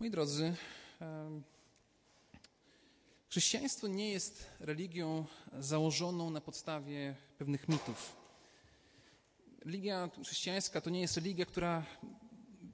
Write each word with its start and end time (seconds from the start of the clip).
Moi 0.00 0.10
drodzy, 0.10 0.54
chrześcijaństwo 3.28 3.88
nie 3.88 4.10
jest 4.10 4.46
religią 4.60 5.24
założoną 5.58 6.30
na 6.30 6.40
podstawie 6.40 7.14
pewnych 7.38 7.68
mitów. 7.68 8.16
Religia 9.64 10.10
chrześcijańska 10.22 10.80
to 10.80 10.90
nie 10.90 11.00
jest 11.00 11.16
religia, 11.16 11.46
która 11.46 11.84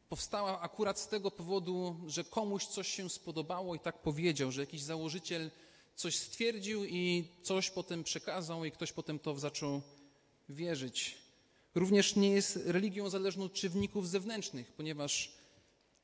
powstała 0.09 0.61
akurat 0.61 0.99
z 0.99 1.09
tego 1.09 1.31
powodu, 1.31 1.97
że 2.07 2.25
komuś 2.25 2.67
coś 2.67 2.89
się 2.89 3.10
spodobało 3.10 3.75
i 3.75 3.81
tak 3.81 4.03
powiedział, 4.03 4.53
że 4.53 4.61
jakiś 4.61 4.83
założyciel 4.83 5.51
coś 5.95 6.17
stwierdził 6.17 6.85
i 6.85 7.29
coś 7.43 7.71
potem 7.71 8.04
przekazał 8.04 8.65
i 8.65 8.72
ktoś 8.72 8.93
potem 8.93 9.19
to 9.19 9.38
zaczął 9.38 9.83
wierzyć. 10.49 11.19
Również 11.75 12.17
nie 12.17 12.31
jest 12.31 12.56
religią 12.65 13.11
zależną 13.11 13.45
od 13.45 13.53
czynników 13.53 14.09
zewnętrznych, 14.09 14.72
ponieważ 14.72 15.44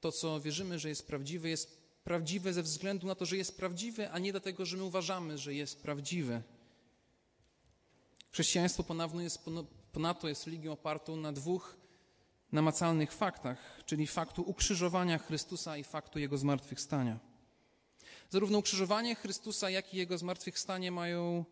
to, 0.00 0.12
co 0.12 0.40
wierzymy, 0.40 0.78
że 0.78 0.88
jest 0.88 1.06
prawdziwe, 1.06 1.48
jest 1.48 1.80
prawdziwe 2.04 2.52
ze 2.52 2.62
względu 2.62 3.06
na 3.06 3.14
to, 3.14 3.26
że 3.26 3.36
jest 3.36 3.56
prawdziwe, 3.56 4.10
a 4.10 4.18
nie 4.18 4.32
dlatego, 4.32 4.66
że 4.66 4.76
my 4.76 4.84
uważamy, 4.84 5.38
że 5.38 5.54
jest 5.54 5.82
prawdziwe. 5.82 6.42
Chrześcijaństwo 8.30 8.82
ponowno 8.82 9.22
jest, 9.22 9.38
ponadto 9.92 10.28
jest 10.28 10.44
religią 10.44 10.72
opartą 10.72 11.16
na 11.16 11.32
dwóch 11.32 11.76
namacalnych 12.52 13.12
faktach, 13.12 13.82
czyli 13.86 14.06
faktu 14.06 14.42
ukrzyżowania 14.42 15.18
Chrystusa 15.18 15.76
i 15.76 15.84
faktu 15.84 16.18
Jego 16.18 16.38
zmartwychwstania. 16.38 17.18
Zarówno 18.30 18.58
ukrzyżowanie 18.58 19.14
Chrystusa, 19.14 19.70
jak 19.70 19.94
i 19.94 19.96
Jego 19.96 20.18
zmartwychwstanie 20.18 20.90
mają 20.92 21.44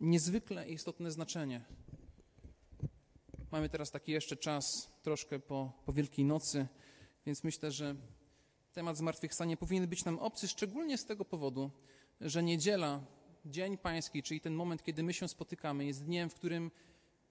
niezwykle 0.00 0.68
istotne 0.68 1.10
znaczenie. 1.10 1.60
Mamy 3.50 3.68
teraz 3.68 3.90
taki 3.90 4.12
jeszcze 4.12 4.36
czas, 4.36 4.88
troszkę 5.02 5.38
po, 5.38 5.72
po 5.86 5.92
Wielkiej 5.92 6.24
Nocy, 6.24 6.66
więc 7.26 7.44
myślę, 7.44 7.72
że 7.72 7.96
temat 8.72 8.96
zmartwychwstania 8.96 9.56
powinien 9.56 9.88
być 9.88 10.04
nam 10.04 10.18
obcy, 10.18 10.48
szczególnie 10.48 10.98
z 10.98 11.04
tego 11.04 11.24
powodu, 11.24 11.70
że 12.20 12.42
niedziela, 12.42 13.00
Dzień 13.46 13.78
Pański, 13.78 14.22
czyli 14.22 14.40
ten 14.40 14.54
moment, 14.54 14.82
kiedy 14.82 15.02
my 15.02 15.14
się 15.14 15.28
spotykamy, 15.28 15.84
jest 15.84 16.04
dniem, 16.04 16.30
w 16.30 16.34
którym 16.34 16.70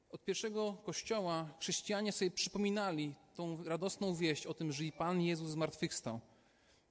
od 0.10 0.24
pierwszego 0.26 0.74
kościoła 0.74 1.50
chrześcijanie 1.60 2.12
sobie 2.12 2.32
przypominali 2.32 3.16
tą 3.36 3.64
radosną 3.64 4.16
wieść 4.16 4.48
o 4.48 4.54
tym, 4.54 4.72
że 4.72 4.86
i 4.86 4.92
Pan 4.92 5.22
Jezus 5.22 5.50
zmartwychwstał. 5.50 6.20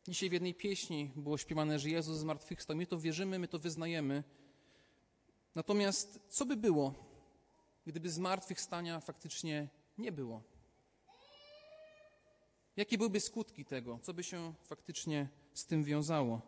Dzisiaj 0.09 0.31
w 0.31 0.33
jednej 0.33 0.55
pieśni 0.55 1.11
było 1.17 1.39
śpiewane, 1.39 1.79
że 1.79 1.91
Jezus 1.91 2.19
zmartwychwstał. 2.19 2.77
My 2.77 2.87
to 2.87 2.99
wierzymy, 2.99 3.39
my 3.39 3.49
to 3.49 3.59
wyznajemy. 3.59 4.25
Natomiast 5.55 6.21
co 6.29 6.47
by 6.47 6.57
było, 6.57 6.95
gdyby 7.87 8.11
zmartwychwstania 8.11 9.01
faktycznie 9.01 9.69
nie 9.99 10.13
było? 10.13 10.43
Jakie 12.77 12.99
byłyby 12.99 13.21
skutki 13.21 13.65
tego? 13.65 13.99
Co 14.03 14.15
by 14.15 14.25
się 14.25 14.55
faktycznie 14.63 15.29
z 15.55 15.67
tym 15.67 15.85
wiązało? 15.85 16.41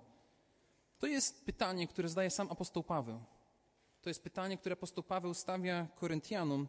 To 0.99 1.07
jest 1.07 1.45
pytanie, 1.45 1.89
które 1.89 2.09
zadaje 2.09 2.31
sam 2.31 2.51
apostoł 2.51 2.83
Paweł. 2.83 3.21
To 4.03 4.11
jest 4.11 4.23
pytanie, 4.23 4.59
które 4.59 4.73
apostoł 4.73 5.05
Paweł 5.05 5.35
stawia 5.35 5.89
Koryntianom. 5.95 6.69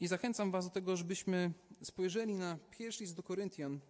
I 0.00 0.08
zachęcam 0.08 0.50
Was 0.50 0.64
do 0.64 0.70
tego, 0.70 0.96
żebyśmy 0.96 1.52
spojrzeli 1.82 2.34
na 2.34 2.58
pierwszy 2.70 3.04
list 3.04 3.16
do 3.16 3.22
Koryntian, 3.22 3.80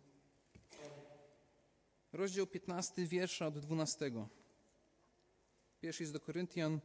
rozdział 2.12 2.46
15, 2.46 3.06
wiersza 3.06 3.46
od 3.46 3.58
12. 3.58 4.12
Pierwszy 5.80 6.02
list 6.02 6.12
do 6.12 6.20
Koryntian, 6.20 6.80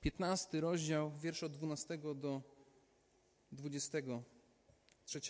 15 0.00 0.60
rozdział, 0.60 1.12
wiersza 1.18 1.46
od 1.46 1.52
12 1.52 1.98
do 1.98 2.42
23. 3.52 5.20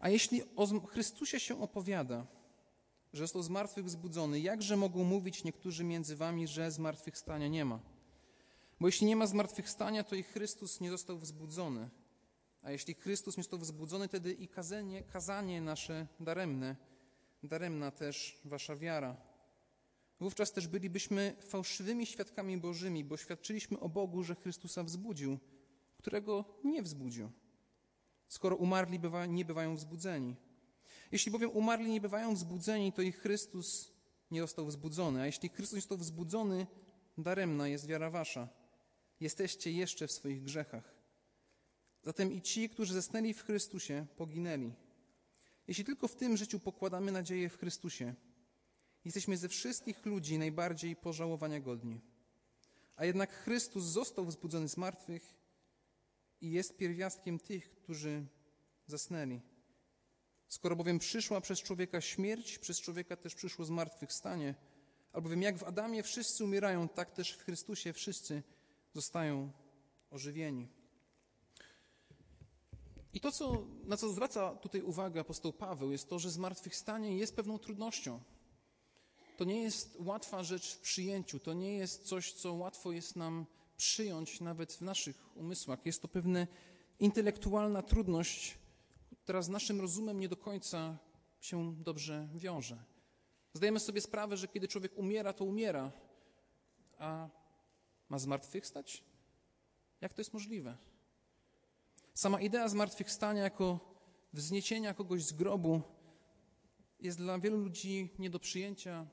A 0.00 0.08
jeśli 0.08 0.42
o 0.56 0.80
Chrystusie 0.80 1.40
się 1.40 1.60
opowiada, 1.60 2.26
że 3.12 3.24
został 3.24 3.42
zmartwychwzbudzony, 3.42 4.40
jakże 4.40 4.76
mogą 4.76 5.04
mówić 5.04 5.44
niektórzy 5.44 5.84
między 5.84 6.16
wami, 6.16 6.46
że 6.46 6.70
zmartwychwstania 6.70 7.48
nie 7.48 7.64
ma? 7.64 7.80
Bo 8.80 8.88
jeśli 8.88 9.06
nie 9.06 9.16
ma 9.16 9.26
zmartwychwstania, 9.26 10.04
to 10.04 10.14
i 10.14 10.22
Chrystus 10.22 10.80
nie 10.80 10.90
został 10.90 11.18
wzbudzony. 11.18 11.88
A 12.62 12.70
jeśli 12.70 12.94
Chrystus 12.94 13.36
nie 13.36 13.42
został 13.42 13.58
wzbudzony, 13.58 14.08
wtedy 14.08 14.32
i 14.32 14.48
kazanie, 14.48 15.02
kazanie 15.02 15.60
nasze 15.60 16.06
daremne, 16.20 16.76
daremna 17.42 17.90
też 17.90 18.40
wasza 18.44 18.76
wiara. 18.76 19.16
Wówczas 20.20 20.52
też 20.52 20.68
bylibyśmy 20.68 21.36
fałszywymi 21.40 22.06
świadkami 22.06 22.56
Bożymi, 22.56 23.04
bo 23.04 23.16
świadczyliśmy 23.16 23.80
o 23.80 23.88
Bogu, 23.88 24.22
że 24.22 24.34
Chrystusa 24.34 24.84
wzbudził, 24.84 25.38
którego 25.98 26.44
nie 26.64 26.82
wzbudził, 26.82 27.30
skoro 28.28 28.56
umarli 28.56 28.98
bywa, 28.98 29.26
nie 29.26 29.44
bywają 29.44 29.76
wzbudzeni. 29.76 30.36
Jeśli 31.12 31.32
bowiem 31.32 31.50
umarli 31.50 31.90
nie 31.90 32.00
bywają 32.00 32.34
wzbudzeni, 32.34 32.92
to 32.92 33.02
i 33.02 33.12
Chrystus 33.12 33.92
nie 34.30 34.40
został 34.40 34.66
wzbudzony. 34.66 35.20
A 35.20 35.26
jeśli 35.26 35.48
Chrystus 35.48 35.78
został 35.78 35.98
wzbudzony, 35.98 36.66
daremna 37.18 37.68
jest 37.68 37.86
wiara 37.86 38.10
wasza. 38.10 38.48
Jesteście 39.20 39.72
jeszcze 39.72 40.06
w 40.06 40.12
swoich 40.12 40.42
grzechach. 40.42 40.94
Zatem 42.02 42.32
i 42.32 42.42
ci, 42.42 42.68
którzy 42.68 42.94
zasnęli 42.94 43.34
w 43.34 43.42
Chrystusie, 43.42 44.06
poginęli. 44.16 44.72
Jeśli 45.68 45.84
tylko 45.84 46.08
w 46.08 46.16
tym 46.16 46.36
życiu 46.36 46.60
pokładamy 46.60 47.12
nadzieję 47.12 47.48
w 47.48 47.58
Chrystusie, 47.58 48.14
jesteśmy 49.04 49.36
ze 49.36 49.48
wszystkich 49.48 50.06
ludzi 50.06 50.38
najbardziej 50.38 50.96
pożałowania 50.96 51.60
godni. 51.60 52.00
A 52.96 53.04
jednak 53.04 53.32
Chrystus 53.32 53.84
został 53.84 54.24
wzbudzony 54.24 54.68
z 54.68 54.76
martwych 54.76 55.37
i 56.40 56.50
jest 56.50 56.76
pierwiastkiem 56.76 57.38
tych, 57.38 57.74
którzy 57.74 58.26
zasnęli. 58.86 59.40
Skoro 60.48 60.76
bowiem 60.76 60.98
przyszła 60.98 61.40
przez 61.40 61.62
człowieka 61.62 62.00
śmierć, 62.00 62.58
przez 62.58 62.80
człowieka 62.80 63.16
też 63.16 63.34
przyszło 63.34 63.64
zmartwychwstanie, 63.64 64.54
albowiem 65.12 65.42
jak 65.42 65.58
w 65.58 65.64
Adamie 65.64 66.02
wszyscy 66.02 66.44
umierają, 66.44 66.88
tak 66.88 67.10
też 67.10 67.32
w 67.32 67.42
Chrystusie 67.42 67.92
wszyscy 67.92 68.42
zostają 68.94 69.52
ożywieni. 70.10 70.68
I 73.12 73.20
to, 73.20 73.32
co, 73.32 73.66
na 73.84 73.96
co 73.96 74.08
zwraca 74.08 74.54
tutaj 74.54 74.82
uwagę 74.82 75.20
apostoł 75.20 75.52
Paweł, 75.52 75.92
jest 75.92 76.08
to, 76.08 76.18
że 76.18 76.30
zmartwychwstanie 76.30 77.18
jest 77.18 77.36
pewną 77.36 77.58
trudnością. 77.58 78.20
To 79.36 79.44
nie 79.44 79.62
jest 79.62 79.96
łatwa 80.00 80.44
rzecz 80.44 80.74
w 80.74 80.80
przyjęciu, 80.80 81.40
to 81.40 81.52
nie 81.52 81.76
jest 81.76 82.04
coś, 82.04 82.32
co 82.32 82.54
łatwo 82.54 82.92
jest 82.92 83.16
nam 83.16 83.46
przyjąć 83.78 84.40
nawet 84.40 84.72
w 84.72 84.80
naszych 84.80 85.36
umysłach. 85.36 85.86
Jest 85.86 86.02
to 86.02 86.08
pewna 86.08 86.46
intelektualna 86.98 87.82
trudność, 87.82 88.58
która 89.22 89.42
z 89.42 89.48
naszym 89.48 89.80
rozumem 89.80 90.20
nie 90.20 90.28
do 90.28 90.36
końca 90.36 90.98
się 91.40 91.74
dobrze 91.74 92.28
wiąże. 92.34 92.84
Zdajemy 93.52 93.80
sobie 93.80 94.00
sprawę, 94.00 94.36
że 94.36 94.48
kiedy 94.48 94.68
człowiek 94.68 94.98
umiera, 94.98 95.32
to 95.32 95.44
umiera, 95.44 95.92
a 96.98 97.28
ma 98.08 98.18
zmartwychwstać? 98.18 99.04
Jak 100.00 100.14
to 100.14 100.20
jest 100.20 100.32
możliwe? 100.32 100.76
Sama 102.14 102.40
idea 102.40 102.68
zmartwychwstania 102.68 103.42
jako 103.42 103.80
wzniesienia 104.32 104.94
kogoś 104.94 105.24
z 105.24 105.32
grobu 105.32 105.82
jest 107.00 107.18
dla 107.18 107.38
wielu 107.38 107.58
ludzi 107.58 108.14
nie 108.18 108.30
do 108.30 108.38
przyjęcia, 108.38 109.06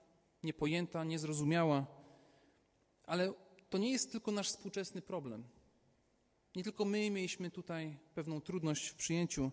niepojęta, 0.44 1.04
niezrozumiała. 1.04 1.86
Ale 3.04 3.34
to 3.70 3.78
nie 3.78 3.92
jest 3.92 4.12
tylko 4.12 4.32
nasz 4.32 4.50
współczesny 4.50 5.02
problem. 5.02 5.44
Nie 6.56 6.64
tylko 6.64 6.86
my 6.86 7.10
mieliśmy 7.10 7.52
tutaj 7.52 7.98
pewną 8.16 8.42
trudność 8.42 8.88
w 8.88 8.96
przyjęciu 8.96 9.52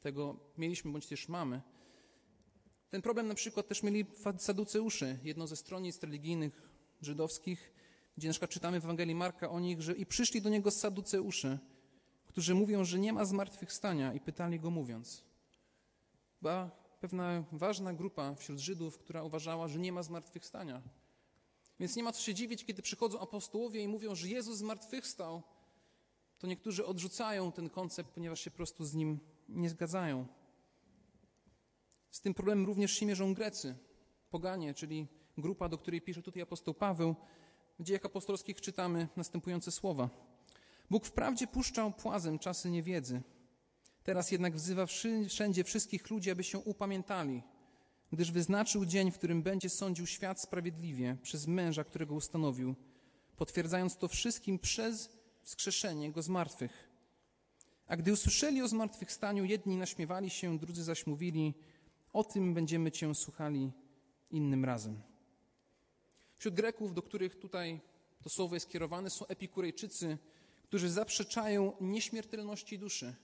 tego, 0.00 0.36
mieliśmy 0.58 0.92
bądź 0.92 1.06
też 1.06 1.28
mamy. 1.28 1.60
Ten 2.90 3.02
problem 3.02 3.28
na 3.28 3.34
przykład 3.34 3.68
też 3.68 3.82
mieli 3.82 4.06
saduceusze, 4.38 5.18
jedno 5.24 5.46
ze 5.46 5.56
stronnic 5.56 6.02
religijnych 6.02 6.70
żydowskich, 7.02 7.72
gdzie 8.16 8.28
na 8.28 8.32
przykład 8.32 8.50
czytamy 8.50 8.80
w 8.80 8.84
Ewangelii 8.84 9.14
Marka 9.14 9.50
o 9.50 9.60
nich, 9.60 9.82
że 9.82 9.92
i 9.92 10.06
przyszli 10.06 10.42
do 10.42 10.50
niego 10.50 10.70
saduceusze, 10.70 11.58
którzy 12.26 12.54
mówią, 12.54 12.84
że 12.84 12.98
nie 12.98 13.12
ma 13.12 13.24
zmartwychwstania 13.24 14.14
i 14.14 14.20
pytali 14.20 14.60
go 14.60 14.70
mówiąc. 14.70 15.24
Była 16.42 16.70
pewna 17.00 17.44
ważna 17.52 17.94
grupa 17.94 18.34
wśród 18.34 18.58
Żydów, 18.58 18.98
która 18.98 19.22
uważała, 19.22 19.68
że 19.68 19.78
nie 19.78 19.92
ma 19.92 20.02
zmartwychwstania. 20.02 20.82
Więc 21.80 21.96
nie 21.96 22.02
ma 22.02 22.12
co 22.12 22.22
się 22.22 22.34
dziwić, 22.34 22.64
kiedy 22.64 22.82
przychodzą 22.82 23.20
apostołowie 23.20 23.82
i 23.82 23.88
mówią, 23.88 24.14
że 24.14 24.28
Jezus 24.28 24.56
zmartwychwstał, 24.58 25.42
to 26.38 26.46
niektórzy 26.46 26.86
odrzucają 26.86 27.52
ten 27.52 27.70
koncept, 27.70 28.10
ponieważ 28.10 28.40
się 28.40 28.50
po 28.50 28.56
prostu 28.56 28.84
z 28.84 28.94
nim 28.94 29.20
nie 29.48 29.70
zgadzają. 29.70 30.26
Z 32.10 32.20
tym 32.20 32.34
problemem 32.34 32.66
również 32.66 32.92
się 32.92 33.06
mierzą 33.06 33.34
Grecy, 33.34 33.74
poganie, 34.30 34.74
czyli 34.74 35.06
grupa, 35.38 35.68
do 35.68 35.78
której 35.78 36.00
pisze 36.00 36.22
tutaj 36.22 36.42
apostoł 36.42 36.74
Paweł. 36.74 37.14
W 37.78 37.82
dziejach 37.82 38.04
apostolskich 38.04 38.60
czytamy 38.60 39.08
następujące 39.16 39.70
słowa. 39.70 40.08
Bóg 40.90 41.06
wprawdzie 41.06 41.46
puszczał 41.46 41.92
płazem 41.92 42.38
czasy 42.38 42.70
niewiedzy. 42.70 43.22
Teraz 44.02 44.30
jednak 44.30 44.56
wzywa 44.56 44.86
wszędzie 45.28 45.64
wszystkich 45.64 46.10
ludzi, 46.10 46.30
aby 46.30 46.44
się 46.44 46.58
upamiętali, 46.58 47.42
gdyż 48.12 48.30
wyznaczył 48.30 48.84
dzień, 48.84 49.10
w 49.10 49.18
którym 49.18 49.42
będzie 49.42 49.68
sądził 49.68 50.06
świat 50.06 50.40
sprawiedliwie 50.40 51.16
przez 51.22 51.46
męża, 51.46 51.84
którego 51.84 52.14
ustanowił, 52.14 52.74
potwierdzając 53.36 53.96
to 53.96 54.08
wszystkim 54.08 54.58
przez 54.58 55.10
wskrzeszenie 55.42 56.12
go 56.12 56.22
z 56.22 56.28
martwych. 56.28 56.90
A 57.86 57.96
gdy 57.96 58.12
usłyszeli 58.12 58.62
o 58.62 58.68
zmartwychwstaniu, 58.68 59.44
jedni 59.44 59.76
naśmiewali 59.76 60.30
się, 60.30 60.58
drudzy 60.58 60.84
zaś 60.84 61.06
mówili, 61.06 61.54
o 62.12 62.24
tym 62.24 62.54
będziemy 62.54 62.92
Cię 62.92 63.14
słuchali 63.14 63.72
innym 64.30 64.64
razem. 64.64 65.02
Wśród 66.36 66.54
Greków, 66.54 66.94
do 66.94 67.02
których 67.02 67.38
tutaj 67.38 67.80
to 68.22 68.30
słowo 68.30 68.54
jest 68.56 68.68
kierowane, 68.68 69.10
są 69.10 69.26
epikurejczycy, 69.26 70.18
którzy 70.62 70.90
zaprzeczają 70.90 71.72
nieśmiertelności 71.80 72.78
duszy. 72.78 73.14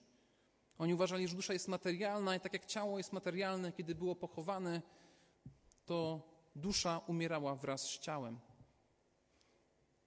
Oni 0.78 0.94
uważali, 0.94 1.28
że 1.28 1.36
dusza 1.36 1.52
jest 1.52 1.68
materialna 1.68 2.36
i 2.36 2.40
tak 2.40 2.52
jak 2.52 2.66
ciało 2.66 2.98
jest 2.98 3.12
materialne, 3.12 3.72
kiedy 3.72 3.94
było 3.94 4.16
pochowane, 4.16 4.82
to 5.84 6.22
dusza 6.56 6.98
umierała 7.06 7.54
wraz 7.54 7.82
z 7.82 7.98
ciałem. 7.98 8.38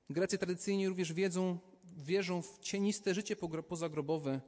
Grecy 0.10 0.38
tradycyjnie 0.38 0.89
również 0.89 1.13
wiedzą, 1.13 1.60
wierzą 1.98 2.42
w 2.42 2.60
cieniste 2.60 3.13
życie 3.13 3.36
pozagrobowe. 3.69 4.42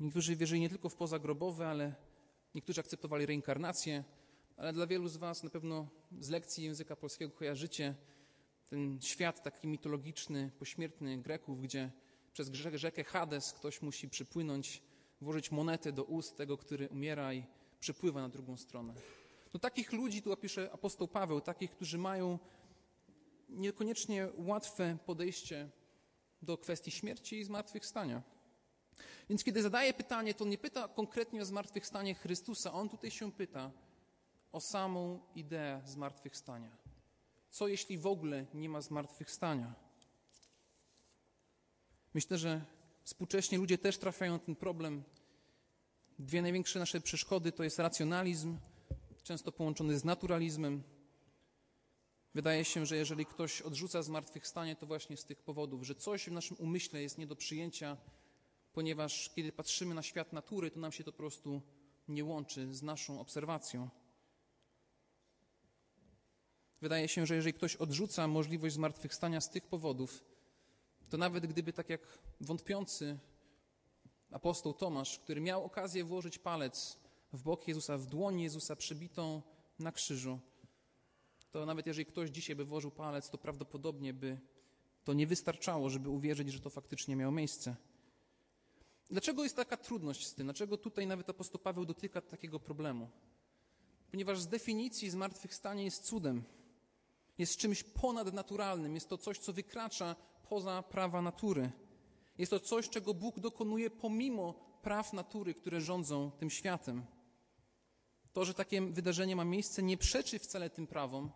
Niektórzy 0.00 0.36
wierzyli 0.36 0.60
nie 0.60 0.68
tylko 0.68 0.88
w 0.88 0.96
pozagrobowe, 0.96 1.68
ale 1.68 1.94
niektórzy 2.54 2.80
akceptowali 2.80 3.26
reinkarnację, 3.26 4.04
ale 4.56 4.72
dla 4.72 4.86
wielu 4.86 5.08
z 5.08 5.16
Was 5.16 5.42
na 5.42 5.50
pewno 5.50 5.88
z 6.20 6.28
lekcji 6.28 6.64
języka 6.64 6.96
polskiego 6.96 7.32
kojarzycie 7.32 7.94
ten 8.68 9.00
świat 9.00 9.42
taki 9.42 9.68
mitologiczny, 9.68 10.50
pośmiertny 10.58 11.18
Greków, 11.18 11.62
gdzie 11.62 11.90
przez 12.32 12.50
rzekę 12.74 13.04
Hades 13.04 13.52
ktoś 13.52 13.82
musi 13.82 14.08
przypłynąć, 14.08 14.82
włożyć 15.20 15.50
monetę 15.50 15.92
do 15.92 16.04
ust 16.04 16.36
tego, 16.36 16.56
który 16.56 16.88
umiera 16.88 17.34
i 17.34 17.44
przypływa 17.80 18.20
na 18.20 18.28
drugą 18.28 18.56
stronę. 18.56 18.94
No 19.54 19.60
takich 19.60 19.92
ludzi 19.92 20.22
tu 20.22 20.32
opisze 20.32 20.70
apostoł 20.72 21.08
Paweł, 21.08 21.40
takich, 21.40 21.70
którzy 21.70 21.98
mają 21.98 22.38
niekoniecznie 23.48 24.28
łatwe 24.36 24.98
podejście 25.06 25.68
do 26.42 26.58
kwestii 26.58 26.90
śmierci 26.90 27.38
i 27.38 27.44
zmartwychwstania. 27.44 28.22
Więc 29.28 29.44
kiedy 29.44 29.62
zadaje 29.62 29.94
pytanie, 29.94 30.34
to 30.34 30.44
nie 30.44 30.58
pyta 30.58 30.88
konkretnie 30.88 31.42
o 31.42 31.44
zmartwychwstanie 31.44 32.14
Chrystusa, 32.14 32.72
on 32.72 32.88
tutaj 32.88 33.10
się 33.10 33.32
pyta 33.32 33.70
o 34.52 34.60
samą 34.60 35.20
ideę 35.34 35.82
zmartwychwstania. 35.84 36.76
Co 37.50 37.68
jeśli 37.68 37.98
w 37.98 38.06
ogóle 38.06 38.46
nie 38.54 38.68
ma 38.68 38.80
zmartwychwstania? 38.80 39.74
Myślę, 42.14 42.38
że 42.38 42.64
współcześnie 43.06 43.58
ludzie 43.58 43.78
też 43.78 43.98
trafiają 43.98 44.38
ten 44.38 44.56
problem. 44.56 45.02
Dwie 46.18 46.42
największe 46.42 46.78
nasze 46.78 47.00
przeszkody 47.00 47.52
to 47.52 47.64
jest 47.64 47.78
racjonalizm, 47.78 48.58
często 49.22 49.52
połączony 49.52 49.98
z 49.98 50.04
naturalizmem. 50.04 50.82
Wydaje 52.34 52.64
się, 52.64 52.86
że 52.86 52.96
jeżeli 52.96 53.26
ktoś 53.26 53.62
odrzuca 53.62 54.02
zmartwychwstanie, 54.02 54.76
to 54.76 54.86
właśnie 54.86 55.16
z 55.16 55.24
tych 55.24 55.42
powodów, 55.42 55.82
że 55.82 55.94
coś 55.94 56.28
w 56.28 56.32
naszym 56.32 56.56
umyśle 56.56 57.02
jest 57.02 57.18
nie 57.18 57.26
do 57.26 57.36
przyjęcia, 57.36 57.96
ponieważ 58.72 59.30
kiedy 59.34 59.52
patrzymy 59.52 59.94
na 59.94 60.02
świat 60.02 60.32
natury, 60.32 60.70
to 60.70 60.80
nam 60.80 60.92
się 60.92 61.04
to 61.04 61.12
po 61.12 61.18
prostu 61.18 61.62
nie 62.08 62.24
łączy 62.24 62.74
z 62.74 62.82
naszą 62.82 63.20
obserwacją. 63.20 63.88
Wydaje 66.80 67.08
się, 67.08 67.26
że 67.26 67.34
jeżeli 67.34 67.54
ktoś 67.54 67.76
odrzuca 67.76 68.28
możliwość 68.28 68.74
zmartwychwstania 68.74 69.40
z 69.40 69.50
tych 69.50 69.66
powodów, 69.66 70.24
to 71.08 71.16
nawet 71.16 71.46
gdyby 71.46 71.72
tak 71.72 71.90
jak 71.90 72.18
wątpiący 72.40 73.18
apostoł 74.30 74.74
Tomasz, 74.74 75.18
który 75.18 75.40
miał 75.40 75.64
okazję 75.64 76.04
włożyć 76.04 76.38
palec 76.38 76.98
w 77.32 77.42
bok 77.42 77.68
Jezusa, 77.68 77.98
w 77.98 78.06
dłoń 78.06 78.40
Jezusa 78.40 78.76
przybitą 78.76 79.42
na 79.78 79.92
krzyżu, 79.92 80.38
to 81.50 81.66
nawet 81.66 81.86
jeżeli 81.86 82.06
ktoś 82.06 82.30
dzisiaj 82.30 82.56
by 82.56 82.64
włożył 82.64 82.90
palec, 82.90 83.30
to 83.30 83.38
prawdopodobnie 83.38 84.14
by 84.14 84.38
to 85.04 85.12
nie 85.12 85.26
wystarczało, 85.26 85.90
żeby 85.90 86.10
uwierzyć, 86.10 86.52
że 86.52 86.60
to 86.60 86.70
faktycznie 86.70 87.16
miało 87.16 87.32
miejsce. 87.32 87.76
Dlaczego 89.10 89.42
jest 89.42 89.56
taka 89.56 89.76
trudność 89.76 90.26
z 90.26 90.34
tym? 90.34 90.46
Dlaczego 90.46 90.76
tutaj 90.76 91.06
nawet 91.06 91.30
apostoł 91.30 91.60
Paweł 91.60 91.84
dotyka 91.84 92.20
takiego 92.20 92.60
problemu? 92.60 93.10
Ponieważ 94.10 94.40
z 94.40 94.46
definicji 94.46 95.10
zmartwychwstanie 95.10 95.84
jest 95.84 96.04
cudem. 96.04 96.44
Jest 97.38 97.56
czymś 97.56 97.82
ponadnaturalnym. 97.82 98.94
Jest 98.94 99.08
to 99.08 99.18
coś, 99.18 99.38
co 99.38 99.52
wykracza 99.52 100.16
poza 100.48 100.82
prawa 100.82 101.22
natury. 101.22 101.70
Jest 102.38 102.50
to 102.50 102.60
coś, 102.60 102.88
czego 102.88 103.14
Bóg 103.14 103.40
dokonuje 103.40 103.90
pomimo 103.90 104.54
praw 104.82 105.12
natury, 105.12 105.54
które 105.54 105.80
rządzą 105.80 106.30
tym 106.30 106.50
światem. 106.50 107.04
To, 108.32 108.44
że 108.44 108.54
takie 108.54 108.82
wydarzenie 108.82 109.36
ma 109.36 109.44
miejsce, 109.44 109.82
nie 109.82 109.96
przeczy 109.96 110.38
wcale 110.38 110.70
tym 110.70 110.86
prawom, 110.86 111.30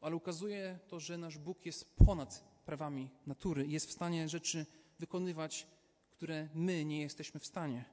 ale 0.00 0.16
ukazuje 0.16 0.78
to, 0.88 1.00
że 1.00 1.18
nasz 1.18 1.38
Bóg 1.38 1.66
jest 1.66 1.96
ponad 1.96 2.44
prawami 2.64 3.10
natury 3.26 3.66
i 3.66 3.72
jest 3.72 3.88
w 3.88 3.92
stanie 3.92 4.28
rzeczy 4.28 4.66
wykonywać, 4.98 5.66
które 6.10 6.48
my 6.54 6.84
nie 6.84 7.00
jesteśmy 7.00 7.40
w 7.40 7.46
stanie. 7.46 7.84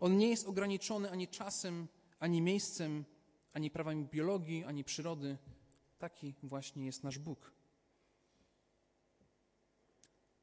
On 0.00 0.18
nie 0.18 0.28
jest 0.28 0.48
ograniczony 0.48 1.10
ani 1.10 1.28
czasem, 1.28 1.88
ani 2.18 2.40
miejscem, 2.40 3.04
ani 3.52 3.70
prawami 3.70 4.04
biologii, 4.04 4.64
ani 4.64 4.84
przyrody. 4.84 5.38
Taki 5.98 6.34
właśnie 6.42 6.86
jest 6.86 7.04
nasz 7.04 7.18
Bóg. 7.18 7.52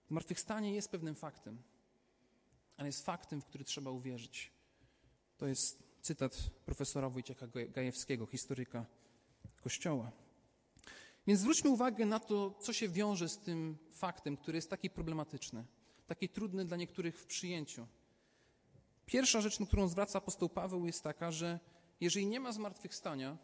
Zmartwychwstanie 0.10 0.74
jest 0.74 0.92
pewnym 0.92 1.16
faktem, 1.16 1.62
ale 2.78 2.88
jest 2.88 3.06
faktem, 3.06 3.42
w 3.42 3.46
który 3.46 3.64
trzeba 3.64 3.92
uwierzyć. 3.92 4.52
To 5.38 5.48
jest 5.48 5.84
cytat 6.02 6.38
profesora 6.66 7.10
Wojciecha 7.10 7.48
Gajewskiego, 7.48 8.26
historyka 8.26 8.86
Kościoła. 9.64 10.12
Więc 11.28 11.40
zwróćmy 11.40 11.70
uwagę 11.70 12.06
na 12.06 12.20
to, 12.20 12.52
co 12.60 12.74
się 12.74 12.90
wiąże 12.90 13.30
z 13.30 13.38
tym 13.38 13.78
faktem, 13.92 14.38
który 14.38 14.58
jest 14.58 14.70
taki 14.70 14.90
problematyczny, 14.90 15.66
taki 16.08 16.30
trudny 16.30 16.66
dla 16.66 16.78
niektórych 16.78 17.20
w 17.20 17.26
przyjęciu. 17.26 17.88
Pierwsza 19.06 19.42
rzecz, 19.42 19.60
na 19.60 19.66
którą 19.66 19.88
zwraca 19.88 20.18
apostoł 20.18 20.50
Paweł, 20.50 20.86
jest 20.86 21.04
taka, 21.04 21.32
że 21.32 21.60
jeżeli 22.02 22.26
nie 22.26 22.40
ma 22.40 22.52
zmartwychwstania, 22.52 23.38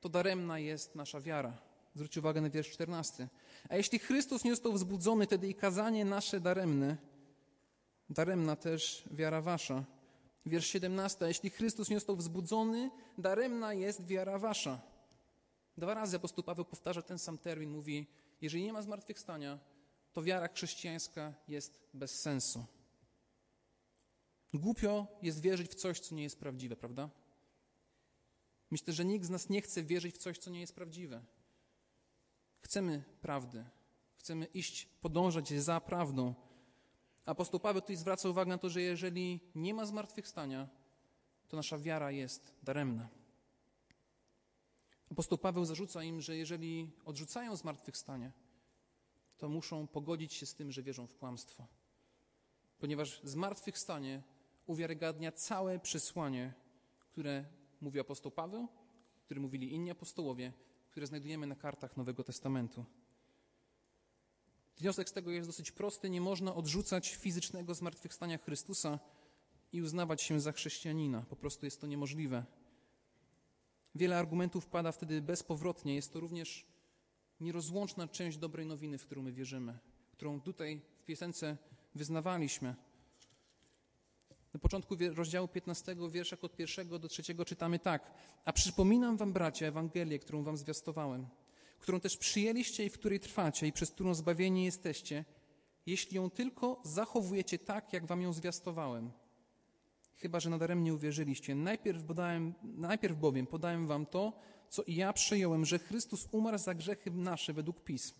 to 0.00 0.08
daremna 0.08 0.58
jest 0.58 0.94
nasza 0.94 1.20
wiara. 1.20 1.73
Zwróćcie 1.94 2.20
uwagę 2.20 2.40
na 2.40 2.50
wiersz 2.50 2.70
14. 2.70 3.28
A 3.68 3.76
jeśli 3.76 3.98
Chrystus 3.98 4.44
nie 4.44 4.50
został 4.50 4.72
wzbudzony, 4.72 5.26
wtedy 5.26 5.48
i 5.48 5.54
kazanie 5.54 6.04
nasze 6.04 6.40
daremne, 6.40 6.96
daremna 8.10 8.56
też 8.56 9.04
wiara 9.10 9.40
wasza. 9.40 9.84
Wiersz 10.46 10.66
17. 10.66 11.24
A 11.24 11.28
jeśli 11.28 11.50
Chrystus 11.50 11.90
nie 11.90 11.96
został 11.96 12.16
wzbudzony, 12.16 12.90
daremna 13.18 13.74
jest 13.74 14.06
wiara 14.06 14.38
wasza. 14.38 14.80
Dwa 15.76 15.94
razy 15.94 16.16
apostoł 16.16 16.44
Paweł 16.44 16.64
powtarza 16.64 17.02
ten 17.02 17.18
sam 17.18 17.38
termin. 17.38 17.70
Mówi, 17.70 18.06
jeżeli 18.40 18.64
nie 18.64 18.72
ma 18.72 18.82
zmartwychwstania, 18.82 19.58
to 20.12 20.22
wiara 20.22 20.48
chrześcijańska 20.48 21.34
jest 21.48 21.88
bez 21.94 22.20
sensu. 22.20 22.64
Głupio 24.54 25.06
jest 25.22 25.40
wierzyć 25.40 25.70
w 25.70 25.74
coś, 25.74 26.00
co 26.00 26.14
nie 26.14 26.22
jest 26.22 26.40
prawdziwe, 26.40 26.76
prawda? 26.76 27.10
Myślę, 28.70 28.92
że 28.92 29.04
nikt 29.04 29.26
z 29.26 29.30
nas 29.30 29.48
nie 29.48 29.62
chce 29.62 29.82
wierzyć 29.82 30.14
w 30.14 30.18
coś, 30.18 30.38
co 30.38 30.50
nie 30.50 30.60
jest 30.60 30.74
prawdziwe. 30.74 31.22
Chcemy 32.64 33.02
prawdy. 33.20 33.64
Chcemy 34.16 34.44
iść, 34.44 34.88
podążać 35.00 35.48
za 35.48 35.80
prawdą. 35.80 36.34
Apostoł 37.24 37.60
Paweł 37.60 37.80
tutaj 37.80 37.96
zwraca 37.96 38.28
uwagę 38.28 38.48
na 38.48 38.58
to, 38.58 38.68
że 38.70 38.82
jeżeli 38.82 39.40
nie 39.54 39.74
ma 39.74 39.86
zmartwychwstania, 39.86 40.68
to 41.48 41.56
nasza 41.56 41.78
wiara 41.78 42.10
jest 42.10 42.54
daremna. 42.62 43.08
Apostoł 45.10 45.38
Paweł 45.38 45.64
zarzuca 45.64 46.02
im, 46.02 46.20
że 46.20 46.36
jeżeli 46.36 46.90
odrzucają 47.04 47.56
zmartwychwstanie, 47.56 48.32
to 49.38 49.48
muszą 49.48 49.86
pogodzić 49.86 50.34
się 50.34 50.46
z 50.46 50.54
tym, 50.54 50.72
że 50.72 50.82
wierzą 50.82 51.06
w 51.06 51.14
kłamstwo. 51.14 51.66
Ponieważ 52.78 53.20
zmartwychwstanie 53.24 54.22
uwiarygadnia 54.66 55.32
całe 55.32 55.78
przesłanie, 55.78 56.52
które 57.00 57.44
mówi 57.80 58.00
apostoł 58.00 58.32
Paweł, 58.32 58.68
który 59.24 59.40
mówili 59.40 59.74
inni 59.74 59.90
apostołowie, 59.90 60.52
które 60.94 61.06
znajdujemy 61.06 61.46
na 61.46 61.56
kartach 61.56 61.96
Nowego 61.96 62.24
Testamentu. 62.24 62.84
Wniosek 64.78 65.08
z 65.08 65.12
tego 65.12 65.30
jest 65.30 65.48
dosyć 65.48 65.72
prosty. 65.72 66.10
Nie 66.10 66.20
można 66.20 66.54
odrzucać 66.54 67.14
fizycznego 67.14 67.74
zmartwychwstania 67.74 68.38
Chrystusa 68.38 68.98
i 69.72 69.82
uznawać 69.82 70.22
się 70.22 70.40
za 70.40 70.52
chrześcijanina. 70.52 71.24
Po 71.28 71.36
prostu 71.36 71.64
jest 71.66 71.80
to 71.80 71.86
niemożliwe. 71.86 72.44
Wiele 73.94 74.18
argumentów 74.18 74.66
pada 74.66 74.92
wtedy 74.92 75.22
bezpowrotnie. 75.22 75.94
Jest 75.94 76.12
to 76.12 76.20
również 76.20 76.66
nierozłączna 77.40 78.08
część 78.08 78.38
dobrej 78.38 78.66
nowiny, 78.66 78.98
w 78.98 79.06
którą 79.06 79.22
my 79.22 79.32
wierzymy, 79.32 79.78
którą 80.12 80.40
tutaj 80.40 80.80
w 80.98 81.04
piosence 81.04 81.56
wyznawaliśmy. 81.94 82.74
Na 84.54 84.60
początku 84.60 84.96
rozdziału 85.14 85.48
15, 85.48 85.96
wierszach 86.10 86.44
od 86.44 86.56
pierwszego 86.56 86.98
do 86.98 87.08
trzeciego 87.08 87.44
czytamy 87.44 87.78
tak. 87.78 88.12
A 88.44 88.52
przypominam 88.52 89.16
wam, 89.16 89.32
bracia, 89.32 89.66
Ewangelię, 89.66 90.18
którą 90.18 90.42
wam 90.42 90.56
zwiastowałem, 90.56 91.26
którą 91.78 92.00
też 92.00 92.16
przyjęliście 92.16 92.84
i 92.84 92.90
w 92.90 92.98
której 92.98 93.20
trwacie 93.20 93.66
i 93.66 93.72
przez 93.72 93.90
którą 93.90 94.14
zbawieni 94.14 94.64
jesteście, 94.64 95.24
jeśli 95.86 96.16
ją 96.16 96.30
tylko 96.30 96.80
zachowujecie 96.84 97.58
tak, 97.58 97.92
jak 97.92 98.06
wam 98.06 98.22
ją 98.22 98.32
zwiastowałem. 98.32 99.10
Chyba, 100.16 100.40
że 100.40 100.50
nadaremnie 100.50 100.94
uwierzyliście. 100.94 101.54
Najpierw, 101.54 102.04
podałem, 102.04 102.54
najpierw 102.62 103.18
bowiem 103.18 103.46
podałem 103.46 103.86
wam 103.86 104.06
to, 104.06 104.32
co 104.68 104.82
i 104.82 104.94
ja 104.94 105.12
przyjąłem, 105.12 105.64
że 105.64 105.78
Chrystus 105.78 106.28
umarł 106.30 106.58
za 106.58 106.74
grzechy 106.74 107.10
nasze 107.10 107.52
według 107.52 107.84
pism 107.84 108.14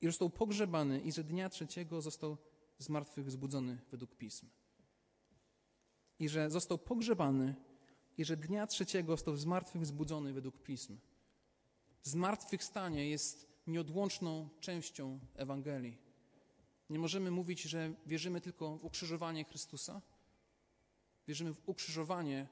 i 0.00 0.06
został 0.06 0.30
pogrzebany 0.30 1.00
i 1.00 1.12
że 1.12 1.24
dnia 1.24 1.48
trzeciego 1.48 2.02
został 2.02 2.36
zmartwychwzbudzony 2.78 3.78
według 3.90 4.14
pism. 4.14 4.46
I 6.18 6.28
że 6.28 6.50
został 6.50 6.78
pogrzebany 6.78 7.54
i 8.18 8.24
że 8.24 8.36
dnia 8.36 8.66
trzeciego 8.66 9.12
został 9.12 9.36
zmartwychwzbudzony 9.36 10.32
według 10.32 10.62
pism. 10.62 10.98
Zmartwychwstanie 12.02 13.08
jest 13.08 13.48
nieodłączną 13.66 14.48
częścią 14.60 15.20
Ewangelii. 15.34 15.98
Nie 16.90 16.98
możemy 16.98 17.30
mówić, 17.30 17.62
że 17.62 17.92
wierzymy 18.06 18.40
tylko 18.40 18.76
w 18.78 18.84
ukrzyżowanie 18.84 19.44
Chrystusa. 19.44 20.02
Wierzymy 21.28 21.54
w 21.54 21.68
ukrzyżowanie 21.68 22.46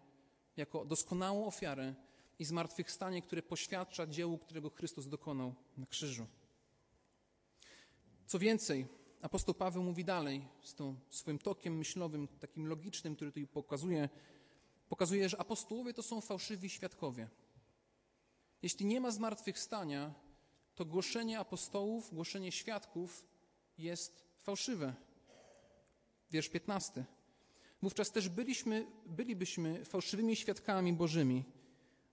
jako 0.56 0.84
doskonałą 0.84 1.46
ofiarę 1.46 1.94
i 2.38 2.44
zmartwychwstanie, 2.44 3.22
które 3.22 3.42
poświadcza 3.42 4.06
dziełu, 4.06 4.38
którego 4.38 4.70
Chrystus 4.70 5.08
dokonał 5.08 5.54
na 5.76 5.86
krzyżu. 5.86 6.26
Co 8.26 8.38
więcej, 8.38 8.86
apostoł 9.24 9.54
Paweł 9.54 9.82
mówi 9.82 10.04
dalej, 10.04 10.48
z 10.62 10.74
tą 10.74 10.96
swoim 11.08 11.38
tokiem 11.38 11.76
myślowym, 11.76 12.28
takim 12.28 12.66
logicznym, 12.66 13.16
który 13.16 13.32
tu 13.32 13.46
pokazuje, 13.46 14.08
pokazuje, 14.88 15.28
że 15.28 15.40
apostołowie 15.40 15.94
to 15.94 16.02
są 16.02 16.20
fałszywi 16.20 16.70
świadkowie. 16.70 17.28
Jeśli 18.62 18.86
nie 18.86 19.00
ma 19.00 19.10
zmartwychwstania, 19.10 20.14
to 20.74 20.84
głoszenie 20.84 21.38
apostołów, 21.38 22.14
głoszenie 22.14 22.52
świadków 22.52 23.24
jest 23.78 24.24
fałszywe. 24.38 24.94
Wiersz 26.30 26.48
15. 26.48 27.04
Wówczas 27.82 28.10
też 28.10 28.28
byliśmy, 28.28 28.86
bylibyśmy 29.06 29.84
fałszywymi 29.84 30.36
świadkami 30.36 30.92
Bożymi, 30.92 31.44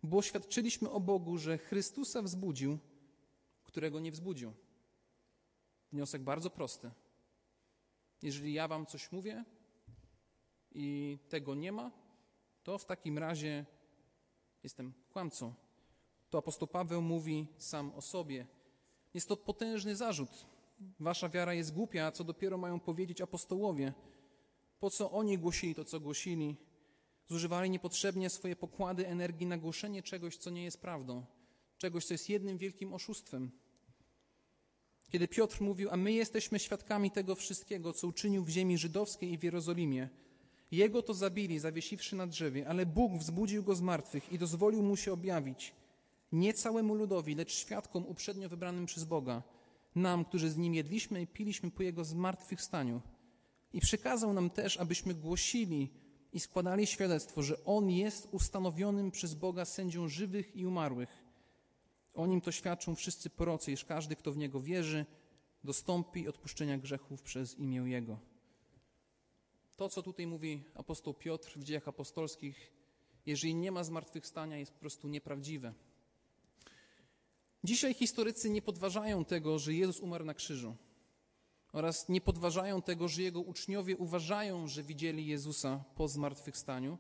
bo 0.03 0.21
świadczyliśmy 0.21 0.89
o 0.89 0.99
Bogu, 0.99 1.37
że 1.37 1.57
Chrystusa 1.57 2.21
wzbudził, 2.21 2.79
którego 3.63 3.99
nie 3.99 4.11
wzbudził. 4.11 4.53
Wniosek 5.91 6.21
bardzo 6.21 6.49
prosty. 6.49 6.91
Jeżeli 8.21 8.53
ja 8.53 8.67
wam 8.67 8.85
coś 8.85 9.11
mówię 9.11 9.45
i 10.71 11.17
tego 11.29 11.55
nie 11.55 11.71
ma, 11.71 11.91
to 12.63 12.77
w 12.77 12.85
takim 12.85 13.17
razie 13.17 13.65
jestem 14.63 14.93
kłamcą. 15.09 15.53
To 16.29 16.37
apostoł 16.37 16.67
Paweł 16.67 17.01
mówi 17.01 17.47
sam 17.57 17.91
o 17.95 18.01
sobie. 18.01 18.47
Jest 19.13 19.27
to 19.27 19.37
potężny 19.37 19.95
zarzut. 19.95 20.45
Wasza 20.99 21.29
wiara 21.29 21.53
jest 21.53 21.73
głupia, 21.73 22.11
co 22.11 22.23
dopiero 22.23 22.57
mają 22.57 22.79
powiedzieć 22.79 23.21
apostołowie. 23.21 23.93
Po 24.79 24.89
co 24.89 25.11
oni 25.11 25.37
głosili 25.37 25.75
to, 25.75 25.85
co 25.85 25.99
głosili? 25.99 26.55
Zużywali 27.27 27.69
niepotrzebnie 27.69 28.29
swoje 28.29 28.55
pokłady 28.55 29.07
energii 29.07 29.47
na 29.47 29.57
głoszenie 29.57 30.03
czegoś, 30.03 30.37
co 30.37 30.49
nie 30.49 30.63
jest 30.63 30.81
prawdą, 30.81 31.25
czegoś, 31.77 32.05
co 32.05 32.13
jest 32.13 32.29
jednym 32.29 32.57
wielkim 32.57 32.93
oszustwem. 32.93 33.51
Kiedy 35.11 35.27
Piotr 35.27 35.61
mówił, 35.61 35.89
a 35.91 35.97
my 35.97 36.13
jesteśmy 36.13 36.59
świadkami 36.59 37.11
tego 37.11 37.35
wszystkiego, 37.35 37.93
co 37.93 38.07
uczynił 38.07 38.43
w 38.43 38.49
ziemi 38.49 38.77
żydowskiej 38.77 39.31
i 39.31 39.37
w 39.37 39.43
Jerozolimie, 39.43 40.09
jego 40.71 41.01
to 41.01 41.13
zabili, 41.13 41.59
zawiesiwszy 41.59 42.15
na 42.15 42.27
drzewie, 42.27 42.67
ale 42.67 42.85
Bóg 42.85 43.13
wzbudził 43.17 43.63
go 43.63 43.75
z 43.75 43.81
martwych 43.81 44.33
i 44.33 44.39
dozwolił 44.39 44.83
mu 44.83 44.95
się 44.95 45.13
objawić, 45.13 45.73
nie 46.31 46.53
całemu 46.53 46.95
ludowi, 46.95 47.35
lecz 47.35 47.51
świadkom 47.51 48.05
uprzednio 48.05 48.49
wybranym 48.49 48.85
przez 48.85 49.03
Boga, 49.03 49.43
nam, 49.95 50.25
którzy 50.25 50.49
z 50.49 50.57
nim 50.57 50.73
jedliśmy 50.73 51.21
i 51.21 51.27
piliśmy 51.27 51.71
po 51.71 51.83
jego 51.83 52.03
zmartwychwstaniu. 52.03 53.01
I 53.73 53.81
przykazał 53.81 54.33
nam 54.33 54.49
też, 54.49 54.77
abyśmy 54.77 55.13
głosili 55.13 55.89
i 56.33 56.39
składali 56.39 56.87
świadectwo, 56.87 57.43
że 57.43 57.65
On 57.65 57.89
jest 57.89 58.27
ustanowionym 58.31 59.11
przez 59.11 59.33
Boga 59.33 59.65
sędzią 59.65 60.07
żywych 60.07 60.55
i 60.55 60.65
umarłych. 60.65 61.20
O 62.21 62.27
Nim 62.27 62.41
to 62.41 62.51
świadczą 62.51 62.95
wszyscy 62.95 63.29
prorocy, 63.29 63.71
iż 63.71 63.85
każdy, 63.85 64.15
kto 64.15 64.31
w 64.31 64.37
Niego 64.37 64.61
wierzy, 64.61 65.05
dostąpi 65.63 66.27
odpuszczenia 66.27 66.77
grzechów 66.77 67.21
przez 67.21 67.59
imię 67.59 67.77
Jego. 67.85 68.19
To, 69.75 69.89
co 69.89 70.01
tutaj 70.01 70.27
mówi 70.27 70.63
apostoł 70.75 71.13
Piotr 71.13 71.59
w 71.59 71.63
dziejach 71.63 71.87
apostolskich, 71.87 72.71
jeżeli 73.25 73.55
nie 73.55 73.71
ma 73.71 73.83
zmartwychwstania, 73.83 74.57
jest 74.57 74.71
po 74.71 74.79
prostu 74.79 75.07
nieprawdziwe. 75.07 75.73
Dzisiaj 77.63 77.93
historycy 77.93 78.49
nie 78.49 78.61
podważają 78.61 79.25
tego, 79.25 79.59
że 79.59 79.73
Jezus 79.73 79.99
umarł 79.99 80.25
na 80.25 80.33
krzyżu 80.33 80.75
oraz 81.73 82.09
nie 82.09 82.21
podważają 82.21 82.81
tego, 82.81 83.07
że 83.07 83.21
Jego 83.21 83.41
uczniowie 83.41 83.97
uważają, 83.97 84.67
że 84.67 84.83
widzieli 84.83 85.27
Jezusa 85.27 85.83
po 85.95 86.07
zmartwychwstaniu 86.07 86.97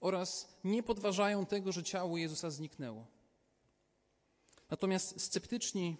oraz 0.00 0.58
nie 0.64 0.82
podważają 0.82 1.46
tego, 1.46 1.72
że 1.72 1.82
ciało 1.82 2.16
Jezusa 2.16 2.50
zniknęło. 2.50 3.19
Natomiast 4.70 5.20
sceptyczni 5.20 5.96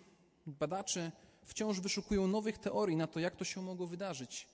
badacze 0.46 1.12
wciąż 1.44 1.80
wyszukują 1.80 2.26
nowych 2.26 2.58
teorii 2.58 2.96
na 2.96 3.06
to, 3.06 3.20
jak 3.20 3.36
to 3.36 3.44
się 3.44 3.62
mogło 3.62 3.86
wydarzyć. 3.86 4.48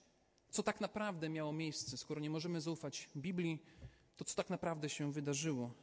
Co 0.49 0.63
tak 0.63 0.81
naprawdę 0.81 1.29
miało 1.29 1.53
miejsce, 1.53 1.97
skoro 1.97 2.21
nie 2.21 2.29
możemy 2.29 2.61
zaufać 2.61 3.09
Biblii, 3.17 3.63
to 4.17 4.25
co 4.25 4.35
tak 4.35 4.49
naprawdę 4.49 4.89
się 4.89 5.11
wydarzyło? 5.11 5.73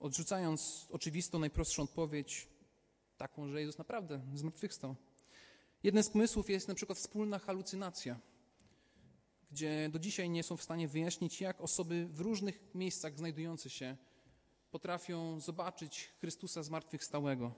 Odrzucając 0.00 0.86
oczywistą, 0.90 1.38
najprostszą 1.38 1.82
odpowiedź, 1.82 2.48
taką, 3.16 3.48
że 3.48 3.60
Jezus 3.60 3.78
naprawdę 3.78 4.20
zmartwychwstał. 4.34 4.96
Jednym 5.82 6.04
z 6.04 6.10
pomysłów 6.10 6.50
jest 6.50 6.68
na 6.68 6.74
przykład 6.74 6.98
wspólna 6.98 7.38
halucynacja, 7.38 8.20
gdzie 9.50 9.88
do 9.88 9.98
dzisiaj 9.98 10.30
nie 10.30 10.42
są 10.42 10.56
w 10.56 10.62
stanie 10.62 10.88
wyjaśnić, 10.88 11.40
jak 11.40 11.60
osoby 11.60 12.06
w 12.06 12.20
różnych 12.20 12.74
miejscach 12.74 13.18
znajdujące 13.18 13.70
się 13.70 13.96
potrafią 14.70 15.40
zobaczyć 15.40 16.12
Chrystusa 16.20 16.62
zmartwychwstałego. 16.62 17.52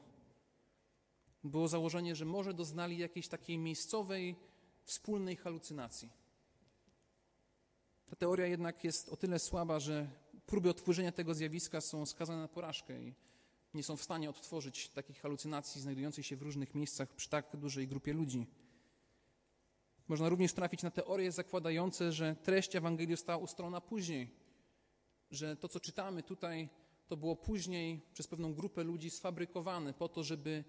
Było 1.44 1.68
założenie, 1.68 2.16
że 2.16 2.24
może 2.24 2.54
doznali 2.54 2.98
jakiejś 2.98 3.28
takiej 3.28 3.58
miejscowej, 3.58 4.36
wspólnej 4.84 5.36
halucynacji. 5.36 6.10
Ta 8.06 8.16
teoria 8.16 8.46
jednak 8.46 8.84
jest 8.84 9.08
o 9.08 9.16
tyle 9.16 9.38
słaba, 9.38 9.80
że 9.80 10.10
próby 10.46 10.70
odtworzenia 10.70 11.12
tego 11.12 11.34
zjawiska 11.34 11.80
są 11.80 12.06
skazane 12.06 12.40
na 12.40 12.48
porażkę 12.48 13.02
i 13.02 13.14
nie 13.74 13.82
są 13.82 13.96
w 13.96 14.02
stanie 14.02 14.30
odtworzyć 14.30 14.88
takich 14.88 15.20
halucynacji 15.20 15.80
znajdujących 15.80 16.26
się 16.26 16.36
w 16.36 16.42
różnych 16.42 16.74
miejscach 16.74 17.14
przy 17.14 17.28
tak 17.28 17.56
dużej 17.56 17.88
grupie 17.88 18.12
ludzi. 18.12 18.46
Można 20.08 20.28
również 20.28 20.52
trafić 20.52 20.82
na 20.82 20.90
teorie 20.90 21.32
zakładające, 21.32 22.12
że 22.12 22.36
treść 22.36 22.76
Ewangelii 22.76 23.16
została 23.16 23.38
ustalona 23.38 23.80
później, 23.80 24.30
że 25.30 25.56
to, 25.56 25.68
co 25.68 25.80
czytamy 25.80 26.22
tutaj, 26.22 26.68
to 27.10 27.16
było 27.16 27.36
później 27.36 28.00
przez 28.12 28.26
pewną 28.26 28.54
grupę 28.54 28.84
ludzi 28.84 29.10
sfabrykowane 29.10 29.94
po 29.94 30.08
to, 30.08 30.22
żeby 30.24 30.64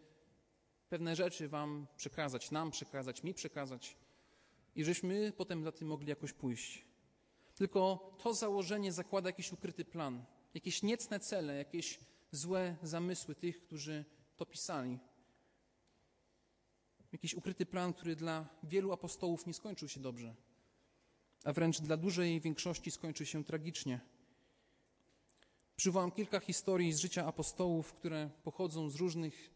pewne 0.90 1.16
rzeczy 1.16 1.50
Wam 1.50 1.88
przekazać, 1.98 2.52
nam 2.52 2.72
przekazać, 2.72 3.24
mi 3.24 3.34
przekazać 3.34 3.98
i 4.76 4.84
żeśmy 4.84 5.34
potem 5.38 5.64
za 5.64 5.72
tym 5.72 5.88
mogli 5.88 6.10
jakoś 6.10 6.34
pójść. 6.34 6.86
Tylko 7.56 8.12
to 8.24 8.34
założenie 8.34 8.92
zakłada 8.92 9.30
jakiś 9.30 9.52
ukryty 9.52 9.86
plan, 9.86 10.26
jakieś 10.54 10.84
niecne 10.84 11.20
cele, 11.20 11.56
jakieś 11.56 12.00
złe 12.32 12.76
zamysły 12.84 13.36
tych, 13.36 13.62
którzy 13.62 14.06
to 14.38 14.46
pisali. 14.46 15.00
Jakiś 17.12 17.34
ukryty 17.34 17.66
plan, 17.66 17.94
który 17.94 18.16
dla 18.16 18.50
wielu 18.64 18.92
apostołów 18.92 19.48
nie 19.48 19.54
skończył 19.54 19.88
się 19.88 20.00
dobrze, 20.00 20.36
a 21.44 21.54
wręcz 21.54 21.82
dla 21.82 21.98
dużej 21.98 22.42
większości 22.42 22.92
skończył 22.92 23.26
się 23.26 23.44
tragicznie. 23.44 24.00
Przywołam 25.82 26.12
kilka 26.12 26.40
historii 26.40 26.94
z 26.94 27.00
życia 27.00 27.26
apostołów, 27.26 27.94
które 27.94 28.30
pochodzą 28.44 28.90
z 28.90 28.96
różnych 28.96 29.52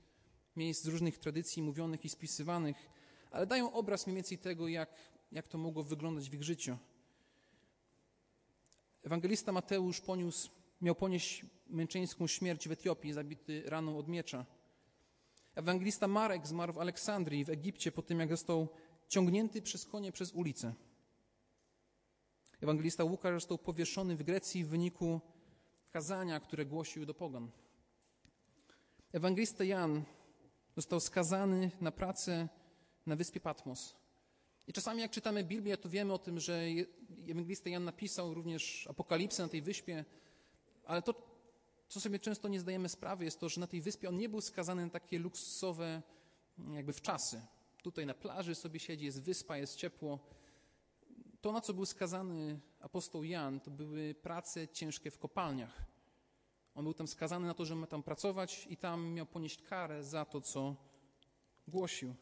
miejsc, 0.56 0.84
z 0.84 0.88
różnych 0.88 1.18
tradycji 1.18 1.64
mówionych 1.64 2.06
i 2.06 2.10
spisywanych, 2.10 2.90
ale 3.32 3.48
dają 3.48 3.74
obraz 3.74 4.08
mniej 4.08 4.16
więcej 4.16 4.38
tego, 4.38 4.68
jak, 4.68 4.90
jak 5.32 5.48
to 5.48 5.58
mogło 5.58 5.84
wyglądać 5.84 6.30
w 6.30 6.34
ich 6.34 6.44
życiu. 6.44 6.78
Ewangelista 9.04 9.52
Mateusz 9.52 10.02
poniósł, 10.02 10.50
miał 10.82 10.96
ponieść 10.96 11.46
męczeńską 11.68 12.28
śmierć 12.28 12.68
w 12.68 12.72
Etiopii, 12.72 13.14
zabity 13.14 13.64
raną 13.66 13.98
od 13.98 14.08
miecza. 14.08 14.46
Ewangelista 15.56 16.08
Marek 16.08 16.48
zmarł 16.48 16.74
w 16.74 16.78
Aleksandrii 16.78 17.46
w 17.46 17.50
Egipcie 17.50 17.92
po 17.92 18.02
tym, 18.02 18.20
jak 18.20 18.30
został 18.30 18.68
ciągnięty 19.08 19.62
przez 19.62 19.86
konie 19.86 20.12
przez 20.12 20.32
ulicę. 20.32 20.74
Ewangelista 22.62 23.04
Łukasz 23.04 23.34
został 23.34 23.58
powieszony 23.58 24.16
w 24.16 24.24
Grecji 24.24 24.64
w 24.64 24.68
wyniku 24.68 25.22
kazania, 25.96 26.40
które 26.40 26.66
głosił 26.66 27.06
do 27.06 27.14
pogan. 27.14 27.52
Ewangelista 29.14 29.64
Jan 29.64 30.04
został 30.76 31.00
skazany 31.00 31.72
na 31.82 31.92
pracę 31.92 32.48
na 33.06 33.16
wyspie 33.16 33.40
Patmos. 33.40 33.96
I 34.68 34.74
czasami 34.74 35.02
jak 35.02 35.12
czytamy 35.12 35.44
Biblię, 35.44 35.78
to 35.78 35.90
wiemy 35.90 36.14
o 36.14 36.18
tym, 36.18 36.40
że 36.40 36.64
ewangelista 37.30 37.70
Jan 37.70 37.84
napisał 37.84 38.34
również 38.34 38.88
apokalipsę 38.88 39.44
na 39.44 39.50
tej 39.50 39.62
wyspie, 39.62 40.06
ale 40.86 41.02
to, 41.02 41.14
co 41.88 42.00
sobie 42.00 42.20
często 42.20 42.48
nie 42.48 42.60
zdajemy 42.60 42.90
sprawy, 42.90 43.26
jest 43.26 43.40
to, 43.40 43.50
że 43.50 43.62
na 43.62 43.68
tej 43.68 43.82
wyspie 43.82 44.10
on 44.10 44.18
nie 44.18 44.30
był 44.30 44.42
skazany 44.42 44.86
na 44.86 44.92
takie 44.92 45.20
luksusowe 45.20 46.02
jakby 46.74 46.94
wczasy. 46.94 47.42
Tutaj 47.84 48.06
na 48.06 48.14
plaży 48.14 48.56
sobie 48.56 48.80
siedzi, 48.80 49.06
jest 49.06 49.22
wyspa, 49.22 49.58
jest 49.58 49.76
ciepło. 49.76 50.20
To, 51.46 51.52
na 51.52 51.62
co 51.62 51.74
był 51.74 51.86
skazany 51.86 52.60
apostoł 52.80 53.24
Jan, 53.24 53.60
to 53.60 53.72
były 53.72 54.16
prace 54.16 54.68
ciężkie 54.68 55.12
w 55.12 55.18
kopalniach. 55.18 55.86
On 56.76 56.84
był 56.84 56.94
tam 56.94 57.08
skazany 57.08 57.48
na 57.48 57.54
to, 57.54 57.66
że 57.66 57.76
ma 57.76 57.88
tam 57.88 58.04
pracować 58.04 58.68
i 58.70 58.78
tam 58.78 59.14
miał 59.14 59.26
ponieść 59.26 59.62
karę 59.62 60.04
za 60.04 60.26
to, 60.26 60.42
co 60.42 60.76
głosił. 61.68 62.16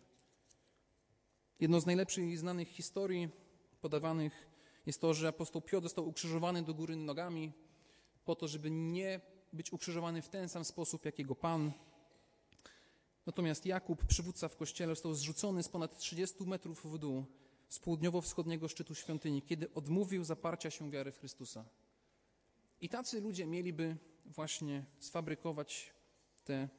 Jedną 1.59 1.79
z 1.79 1.85
najlepszych 1.85 2.39
znanych 2.39 2.67
historii 2.67 3.29
podawanych 3.81 4.47
jest 4.85 5.01
to, 5.01 5.13
że 5.13 5.27
apostoł 5.27 5.61
Piotr 5.61 5.85
został 5.85 6.07
ukrzyżowany 6.07 6.61
do 6.61 6.73
góry 6.73 6.95
nogami 6.95 7.53
po 8.25 8.35
to, 8.35 8.47
żeby 8.47 8.71
nie 8.71 9.21
być 9.53 9.73
ukrzyżowany 9.73 10.21
w 10.21 10.29
ten 10.29 10.49
sam 10.49 10.65
sposób 10.65 11.05
jak 11.05 11.19
jego 11.19 11.35
Pan. 11.35 11.71
Natomiast 13.25 13.65
Jakub, 13.65 14.05
przywódca 14.05 14.47
w 14.47 14.55
kościele, 14.55 14.95
został 14.95 15.13
zrzucony 15.13 15.63
z 15.63 15.69
ponad 15.69 15.97
30 15.97 16.43
metrów 16.43 16.93
w 16.93 16.97
dół 16.97 17.25
z 17.73 17.79
południowo-wschodniego 17.79 18.67
szczytu 18.67 18.95
świątyni, 18.95 19.41
kiedy 19.41 19.73
odmówił 19.73 20.23
zaparcia 20.23 20.69
się 20.69 20.91
wiary 20.91 21.11
w 21.11 21.19
Chrystusa. 21.19 21.65
I 22.81 22.89
tacy 22.89 23.21
ludzie 23.21 23.45
mieliby 23.45 23.97
właśnie 24.25 24.85
sfabrykować 24.99 25.93
te 26.43 26.69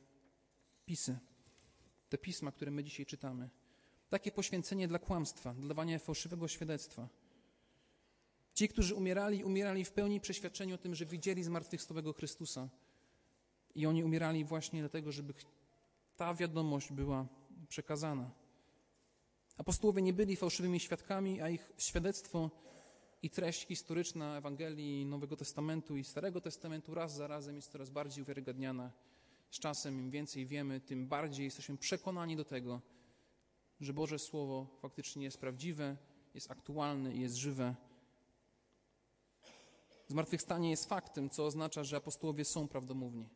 pisy, 0.86 1.18
te 2.08 2.18
pisma, 2.18 2.52
które 2.52 2.70
my 2.70 2.84
dzisiaj 2.84 3.06
czytamy. 3.06 3.50
Takie 4.08 4.32
poświęcenie 4.32 4.88
dla 4.88 4.98
kłamstwa, 4.98 5.54
dla 5.54 5.68
dawania 5.68 5.98
fałszywego 5.98 6.48
świadectwa. 6.48 7.08
Ci, 8.54 8.68
którzy 8.68 8.94
umierali, 8.94 9.44
umierali 9.44 9.84
w 9.84 9.92
pełni 9.92 10.20
przeświadczeni 10.20 10.72
o 10.72 10.78
tym, 10.78 10.94
że 10.94 11.06
widzieli 11.06 11.42
zmartwychwstałego 11.42 12.12
Chrystusa. 12.12 12.68
I 13.74 13.86
oni 13.86 14.04
umierali 14.04 14.44
właśnie 14.44 14.80
dlatego, 14.80 15.12
żeby 15.12 15.34
ta 16.16 16.34
wiadomość 16.34 16.92
była 16.92 17.26
przekazana. 17.68 18.43
Apostołowie 19.56 20.02
nie 20.02 20.12
byli 20.12 20.37
fałszywymi 20.37 20.80
świadkami, 20.80 21.40
a 21.40 21.49
ich 21.49 21.73
świadectwo 21.78 22.50
i 23.23 23.30
treść 23.30 23.66
historyczna 23.66 24.37
Ewangelii 24.37 25.06
Nowego 25.06 25.37
Testamentu 25.37 25.96
i 25.96 26.04
Starego 26.04 26.40
Testamentu 26.40 26.94
raz 26.94 27.14
za 27.14 27.26
razem 27.26 27.56
jest 27.56 27.73
coraz 27.73 27.90
bardziej 27.90 28.23
uwiarygadniana. 28.23 28.92
Z 29.50 29.58
czasem 29.58 29.99
im 29.99 30.11
więcej 30.11 30.46
wiemy, 30.46 30.80
tym 30.80 31.08
bardziej 31.08 31.44
jesteśmy 31.44 31.76
przekonani 31.76 32.37
do 32.37 32.44
tego, 32.44 32.80
że 33.80 33.92
Boże 33.92 34.18
Słowo 34.18 34.66
faktycznie 34.82 35.25
jest 35.25 35.38
prawdziwe, 35.38 35.96
jest 36.34 36.50
aktualne 36.50 37.14
i 37.14 37.20
jest 37.20 37.34
żywe. 37.34 37.75
Zmartwychwstanie 40.08 40.70
jest 40.70 40.88
faktem, 40.88 41.30
co 41.30 41.46
oznacza, 41.46 41.84
że 41.84 41.96
apostołowie 41.96 42.44
są 42.44 42.68
prawdomówni. 42.68 43.28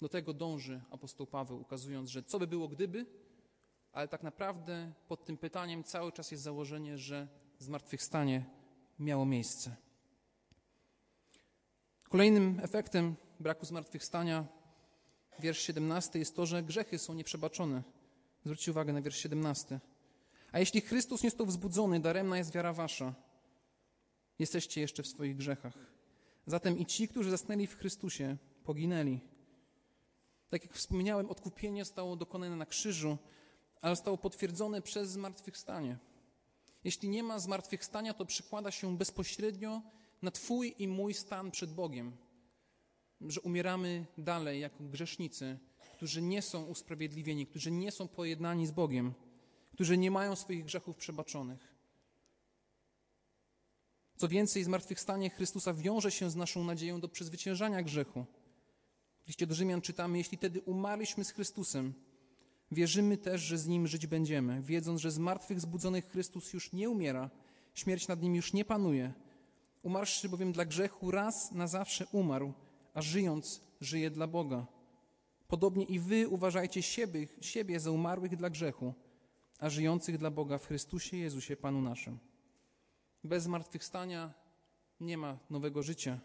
Do 0.00 0.08
tego 0.08 0.32
dąży 0.32 0.80
apostoł 0.90 1.26
Paweł, 1.26 1.60
ukazując, 1.60 2.10
że 2.10 2.22
co 2.22 2.38
by 2.38 2.46
było 2.46 2.68
gdyby, 2.68 3.06
ale 3.94 4.08
tak 4.08 4.22
naprawdę 4.22 4.92
pod 5.08 5.24
tym 5.24 5.36
pytaniem 5.36 5.84
cały 5.84 6.12
czas 6.12 6.30
jest 6.30 6.42
założenie, 6.42 6.98
że 6.98 7.28
zmartwychwstanie 7.58 8.44
miało 8.98 9.26
miejsce. 9.26 9.76
Kolejnym 12.08 12.60
efektem 12.62 13.14
braku 13.40 13.66
zmartwychwstania, 13.66 14.44
wiersz 15.38 15.58
17, 15.58 16.18
jest 16.18 16.36
to, 16.36 16.46
że 16.46 16.62
grzechy 16.62 16.98
są 16.98 17.14
nieprzebaczone. 17.14 17.82
Zwróćcie 18.44 18.70
uwagę 18.70 18.92
na 18.92 19.02
wiersz 19.02 19.16
17. 19.16 19.80
A 20.52 20.58
jeśli 20.58 20.80
Chrystus 20.80 21.22
nie 21.22 21.30
został 21.30 21.46
wzbudzony, 21.46 22.00
daremna 22.00 22.38
jest 22.38 22.52
wiara 22.52 22.72
wasza. 22.72 23.14
Jesteście 24.38 24.80
jeszcze 24.80 25.02
w 25.02 25.06
swoich 25.06 25.36
grzechach. 25.36 25.74
Zatem 26.46 26.78
i 26.78 26.86
ci, 26.86 27.08
którzy 27.08 27.30
zasnęli 27.30 27.66
w 27.66 27.76
Chrystusie, 27.76 28.36
poginęli. 28.64 29.20
Tak 30.48 30.64
jak 30.64 30.74
wspomniałem, 30.74 31.30
odkupienie 31.30 31.84
zostało 31.84 32.16
dokonane 32.16 32.56
na 32.56 32.66
krzyżu, 32.66 33.18
ale 33.84 33.96
zostało 33.96 34.18
potwierdzone 34.18 34.82
przez 34.82 35.10
zmartwychwstanie. 35.10 35.98
Jeśli 36.84 37.08
nie 37.08 37.22
ma 37.22 37.38
zmartwychwstania, 37.38 38.14
to 38.14 38.26
przykłada 38.26 38.70
się 38.70 38.98
bezpośrednio 38.98 39.82
na 40.22 40.30
Twój 40.30 40.74
i 40.78 40.88
mój 40.88 41.14
stan 41.14 41.50
przed 41.50 41.72
Bogiem. 41.72 42.16
Że 43.20 43.40
umieramy 43.40 44.06
dalej 44.18 44.60
jako 44.60 44.84
grzesznicy, 44.84 45.58
którzy 45.96 46.22
nie 46.22 46.42
są 46.42 46.64
usprawiedliwieni, 46.64 47.46
którzy 47.46 47.70
nie 47.70 47.92
są 47.92 48.08
pojednani 48.08 48.66
z 48.66 48.70
Bogiem, 48.70 49.14
którzy 49.72 49.98
nie 49.98 50.10
mają 50.10 50.36
swoich 50.36 50.64
grzechów 50.64 50.96
przebaczonych. 50.96 51.74
Co 54.16 54.28
więcej, 54.28 54.64
zmartwychwstanie 54.64 55.30
Chrystusa 55.30 55.74
wiąże 55.74 56.10
się 56.10 56.30
z 56.30 56.36
naszą 56.36 56.64
nadzieją 56.64 57.00
do 57.00 57.08
przezwyciężania 57.08 57.82
grzechu. 57.82 58.24
W 59.24 59.26
liście 59.26 59.46
do 59.46 59.54
Rzymian 59.54 59.80
czytamy, 59.80 60.18
jeśli 60.18 60.38
tedy 60.38 60.60
umarliśmy 60.60 61.24
z 61.24 61.30
Chrystusem, 61.30 61.94
wierzymy 62.70 63.16
też, 63.18 63.40
że 63.40 63.58
z 63.58 63.66
Nim 63.66 63.86
żyć 63.86 64.06
będziemy, 64.06 64.62
wiedząc, 64.62 65.00
że 65.00 65.10
z 65.10 65.18
martwych 65.18 65.60
zbudzonych 65.60 66.08
Chrystus 66.08 66.52
już 66.52 66.72
nie 66.72 66.90
umiera, 66.90 67.30
śmierć 67.74 68.08
nad 68.08 68.22
Nim 68.22 68.34
już 68.34 68.52
nie 68.52 68.64
panuje. 68.64 69.12
Umarłszy 69.82 70.28
bowiem 70.28 70.52
dla 70.52 70.64
grzechu 70.64 71.10
raz 71.10 71.52
na 71.52 71.66
zawsze 71.66 72.06
umarł, 72.12 72.52
a 72.94 73.02
żyjąc 73.02 73.60
żyje 73.80 74.10
dla 74.10 74.26
Boga. 74.26 74.66
Podobnie 75.48 75.84
i 75.84 75.98
wy 75.98 76.28
uważajcie 76.28 76.82
siebie, 76.82 77.26
siebie 77.40 77.80
za 77.80 77.90
umarłych 77.90 78.36
dla 78.36 78.50
grzechu, 78.50 78.94
a 79.58 79.70
żyjących 79.70 80.18
dla 80.18 80.30
Boga 80.30 80.58
w 80.58 80.66
Chrystusie 80.66 81.16
Jezusie 81.16 81.56
Panu 81.56 81.82
naszym. 81.82 82.18
Bez 83.24 83.42
zmartwychwstania 83.42 84.34
nie 85.00 85.18
ma 85.18 85.38
nowego 85.50 85.82
życia, 85.82 86.20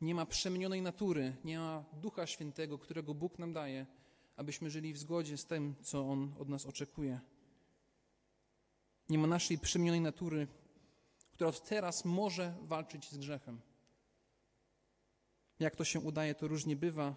nie 0.00 0.14
ma 0.14 0.26
przemienionej 0.26 0.82
natury, 0.82 1.36
nie 1.44 1.58
ma 1.58 1.84
Ducha 1.92 2.26
Świętego, 2.26 2.78
którego 2.78 3.14
Bóg 3.14 3.38
nam 3.38 3.52
daje, 3.52 3.86
abyśmy 4.38 4.70
żyli 4.70 4.92
w 4.92 4.98
zgodzie 4.98 5.36
z 5.36 5.44
tym, 5.46 5.74
co 5.82 6.10
On 6.10 6.34
od 6.38 6.48
nas 6.48 6.66
oczekuje. 6.66 7.20
Nie 9.08 9.18
ma 9.18 9.26
naszej 9.26 9.58
przemienionej 9.58 10.00
natury, 10.00 10.46
która 11.32 11.50
od 11.50 11.68
teraz 11.68 12.04
może 12.04 12.54
walczyć 12.62 13.10
z 13.10 13.18
grzechem. 13.18 13.60
Jak 15.58 15.76
to 15.76 15.84
się 15.84 16.00
udaje, 16.00 16.34
to 16.34 16.48
różnie 16.48 16.76
bywa, 16.76 17.16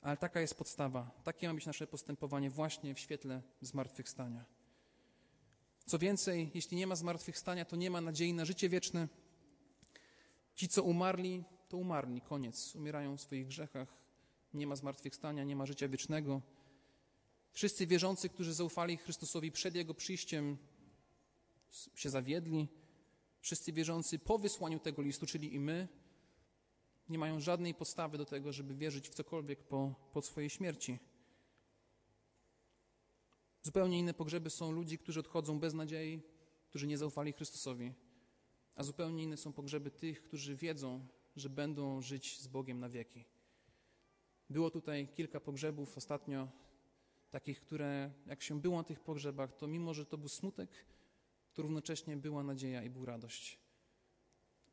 ale 0.00 0.16
taka 0.16 0.40
jest 0.40 0.54
podstawa. 0.54 1.10
Takie 1.24 1.48
ma 1.48 1.54
być 1.54 1.66
nasze 1.66 1.86
postępowanie 1.86 2.50
właśnie 2.50 2.94
w 2.94 2.98
świetle 2.98 3.42
zmartwychwstania. 3.60 4.44
Co 5.86 5.98
więcej, 5.98 6.50
jeśli 6.54 6.76
nie 6.76 6.86
ma 6.86 6.96
zmartwychwstania, 6.96 7.64
to 7.64 7.76
nie 7.76 7.90
ma 7.90 8.00
nadziei 8.00 8.32
na 8.32 8.44
życie 8.44 8.68
wieczne. 8.68 9.08
Ci, 10.54 10.68
co 10.68 10.82
umarli, 10.82 11.44
to 11.68 11.76
umarli, 11.76 12.20
koniec. 12.20 12.76
Umierają 12.76 13.16
w 13.16 13.20
swoich 13.20 13.46
grzechach. 13.46 13.99
Nie 14.54 14.66
ma 14.66 14.76
zmartwychwstania, 14.76 15.44
nie 15.44 15.56
ma 15.56 15.66
życia 15.66 15.88
wiecznego. 15.88 16.42
Wszyscy 17.52 17.86
wierzący, 17.86 18.28
którzy 18.28 18.54
zaufali 18.54 18.96
Chrystusowi 18.96 19.52
przed 19.52 19.74
Jego 19.74 19.94
przyjściem, 19.94 20.56
się 21.94 22.10
zawiedli. 22.10 22.68
Wszyscy 23.40 23.72
wierzący 23.72 24.18
po 24.18 24.38
wysłaniu 24.38 24.78
tego 24.78 25.02
listu, 25.02 25.26
czyli 25.26 25.54
i 25.54 25.60
my, 25.60 25.88
nie 27.08 27.18
mają 27.18 27.40
żadnej 27.40 27.74
podstawy 27.74 28.18
do 28.18 28.24
tego, 28.24 28.52
żeby 28.52 28.74
wierzyć 28.74 29.08
w 29.08 29.14
cokolwiek 29.14 29.62
po, 29.62 29.94
po 30.12 30.22
swojej 30.22 30.50
śmierci. 30.50 30.98
Zupełnie 33.62 33.98
inne 33.98 34.14
pogrzeby 34.14 34.50
są 34.50 34.72
ludzi, 34.72 34.98
którzy 34.98 35.20
odchodzą 35.20 35.58
bez 35.58 35.74
nadziei, 35.74 36.22
którzy 36.68 36.86
nie 36.86 36.98
zaufali 36.98 37.32
Chrystusowi, 37.32 37.92
a 38.74 38.82
zupełnie 38.82 39.22
inne 39.22 39.36
są 39.36 39.52
pogrzeby 39.52 39.90
tych, 39.90 40.22
którzy 40.22 40.56
wiedzą, 40.56 41.06
że 41.36 41.50
będą 41.50 42.02
żyć 42.02 42.40
z 42.40 42.46
Bogiem 42.46 42.80
na 42.80 42.88
wieki. 42.88 43.24
Było 44.50 44.70
tutaj 44.70 45.08
kilka 45.08 45.40
pogrzebów 45.40 45.96
ostatnio, 45.96 46.48
takich, 47.30 47.60
które 47.60 48.10
jak 48.26 48.42
się 48.42 48.60
było 48.60 48.76
na 48.76 48.84
tych 48.84 49.00
pogrzebach, 49.00 49.56
to 49.56 49.66
mimo, 49.66 49.94
że 49.94 50.06
to 50.06 50.18
był 50.18 50.28
smutek, 50.28 50.70
to 51.54 51.62
równocześnie 51.62 52.16
była 52.16 52.42
nadzieja 52.42 52.82
i 52.82 52.90
była 52.90 53.06
radość. 53.06 53.58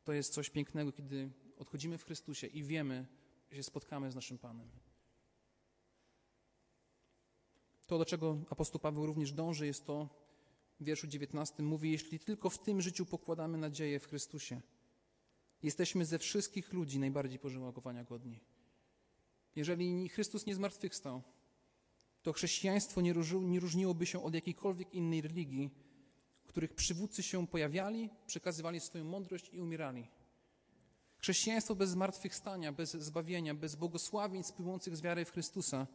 To 0.04 0.12
jest 0.12 0.32
coś 0.32 0.50
pięknego, 0.50 0.92
kiedy 0.92 1.30
odchodzimy 1.58 1.98
w 1.98 2.04
Chrystusie 2.04 2.46
i 2.46 2.62
wiemy, 2.62 3.06
że 3.50 3.56
się 3.56 3.62
spotkamy 3.62 4.10
z 4.12 4.14
naszym 4.14 4.38
Panem. 4.38 4.68
To, 7.86 7.98
do 7.98 8.04
czego 8.04 8.38
apostoł 8.50 8.80
Paweł 8.80 9.06
również 9.06 9.32
dąży, 9.32 9.66
jest 9.66 9.86
to, 9.86 10.08
w 10.80 10.84
wierszu 10.84 11.06
19 11.06 11.62
mówi, 11.62 11.92
jeśli 11.92 12.18
tylko 12.18 12.50
w 12.50 12.58
tym 12.58 12.80
życiu 12.80 13.06
pokładamy 13.06 13.58
nadzieję 13.58 14.00
w 14.00 14.06
Chrystusie, 14.06 14.60
jesteśmy 15.62 16.04
ze 16.04 16.18
wszystkich 16.18 16.72
ludzi 16.72 16.98
najbardziej 16.98 17.38
pożałowania 17.38 18.04
godni. 18.04 18.40
Jeżeli 19.58 20.08
Chrystus 20.08 20.46
nie 20.46 20.54
zmartwychwstał, 20.54 21.22
to 22.22 22.32
chrześcijaństwo 22.32 23.00
nie, 23.00 23.14
nie 23.40 23.60
różniłoby 23.60 24.06
się 24.06 24.22
od 24.22 24.34
jakiejkolwiek 24.34 24.94
innej 24.94 25.20
religii, 25.20 25.70
których 26.46 26.74
przywódcy 26.74 27.22
się 27.22 27.46
pojawiali, 27.46 28.10
przekazywali 28.26 28.80
swoją 28.80 29.04
mądrość 29.04 29.50
i 29.52 29.60
umierali. 29.60 30.08
Chrześcijaństwo 31.18 31.74
bez 31.74 31.90
zmartwychwstania, 31.90 32.72
bez 32.72 32.92
zbawienia, 32.92 33.54
bez 33.54 33.74
błogosławień 33.74 34.42
płynących 34.56 34.96
z 34.96 35.00
wiary 35.00 35.24
w 35.24 35.32
Chrystusa 35.32 35.86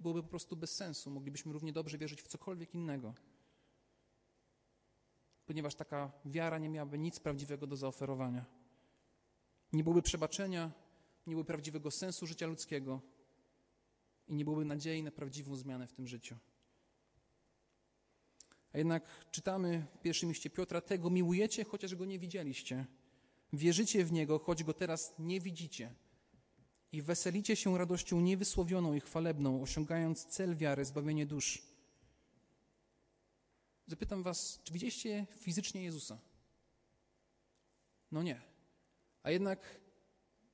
byłoby 0.00 0.22
po 0.22 0.28
prostu 0.28 0.56
bez 0.56 0.76
sensu. 0.76 1.10
Moglibyśmy 1.10 1.52
równie 1.52 1.72
dobrze 1.72 1.98
wierzyć 1.98 2.22
w 2.22 2.28
cokolwiek 2.28 2.74
innego. 2.74 3.14
Ponieważ 5.46 5.74
taka 5.74 6.12
wiara 6.24 6.58
nie 6.58 6.68
miałaby 6.68 6.98
nic 6.98 7.20
prawdziwego 7.20 7.66
do 7.66 7.76
zaoferowania. 7.76 8.44
Nie 9.72 9.82
byłoby 9.82 10.02
przebaczenia, 10.02 10.70
nie 11.28 11.34
byłoby 11.34 11.46
prawdziwego 11.46 11.90
sensu 11.90 12.26
życia 12.26 12.46
ludzkiego 12.46 13.00
i 14.28 14.34
nie 14.34 14.44
byłoby 14.44 14.64
nadziei 14.64 15.02
na 15.02 15.10
prawdziwą 15.10 15.56
zmianę 15.56 15.86
w 15.86 15.92
tym 15.92 16.06
życiu. 16.06 16.36
A 18.72 18.78
jednak 18.78 19.30
czytamy 19.30 19.86
w 19.94 20.00
pierwszym 20.00 20.28
liście 20.28 20.50
Piotra, 20.50 20.80
tego 20.80 21.10
miłujecie, 21.10 21.64
chociaż 21.64 21.94
go 21.94 22.04
nie 22.04 22.18
widzieliście. 22.18 22.86
Wierzycie 23.52 24.04
w 24.04 24.12
Niego, 24.12 24.38
choć 24.38 24.64
Go 24.64 24.74
teraz 24.74 25.14
nie 25.18 25.40
widzicie. 25.40 25.94
I 26.92 27.02
weselicie 27.02 27.56
się 27.56 27.78
radością 27.78 28.20
niewysłowioną 28.20 28.94
i 28.94 29.00
chwalebną, 29.00 29.62
osiągając 29.62 30.26
cel 30.26 30.56
wiary, 30.56 30.84
zbawienie 30.84 31.26
dusz. 31.26 31.62
Zapytam 33.86 34.22
Was, 34.22 34.60
czy 34.64 34.72
widzieliście 34.72 35.26
fizycznie 35.36 35.82
Jezusa? 35.82 36.18
No 38.12 38.22
nie. 38.22 38.40
A 39.22 39.30
jednak 39.30 39.80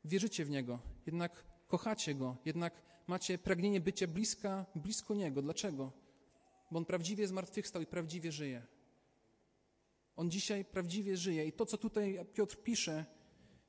wierzycie 0.05 0.45
w 0.45 0.51
Niego, 0.51 0.79
jednak 1.07 1.45
kochacie 1.69 2.15
Go, 2.15 2.37
jednak 2.45 2.83
macie 3.07 3.39
pragnienie 3.39 3.81
bycia 3.81 4.07
bliska, 4.07 4.67
blisko 4.75 5.15
Niego. 5.15 5.43
Dlaczego? 5.43 5.93
Bo 6.71 6.79
On 6.79 6.85
prawdziwie 6.85 7.29
zmartwychwstał 7.29 7.83
i 7.83 7.87
prawdziwie 7.87 8.33
żyje. 8.33 8.63
On 10.17 10.31
dzisiaj 10.31 10.65
prawdziwie 10.65 11.17
żyje. 11.17 11.47
I 11.47 11.53
to, 11.53 11.67
co 11.67 11.79
tutaj 11.79 12.27
Piotr 12.35 12.57
pisze, 12.57 13.05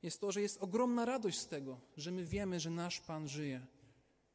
jest 0.02 0.20
to, 0.20 0.32
że 0.32 0.40
jest 0.40 0.62
ogromna 0.62 1.04
radość 1.04 1.38
z 1.38 1.46
tego, 1.46 1.80
że 1.96 2.10
my 2.10 2.24
wiemy, 2.24 2.60
że 2.60 2.70
nasz 2.70 3.00
Pan 3.00 3.28
żyje 3.28 3.66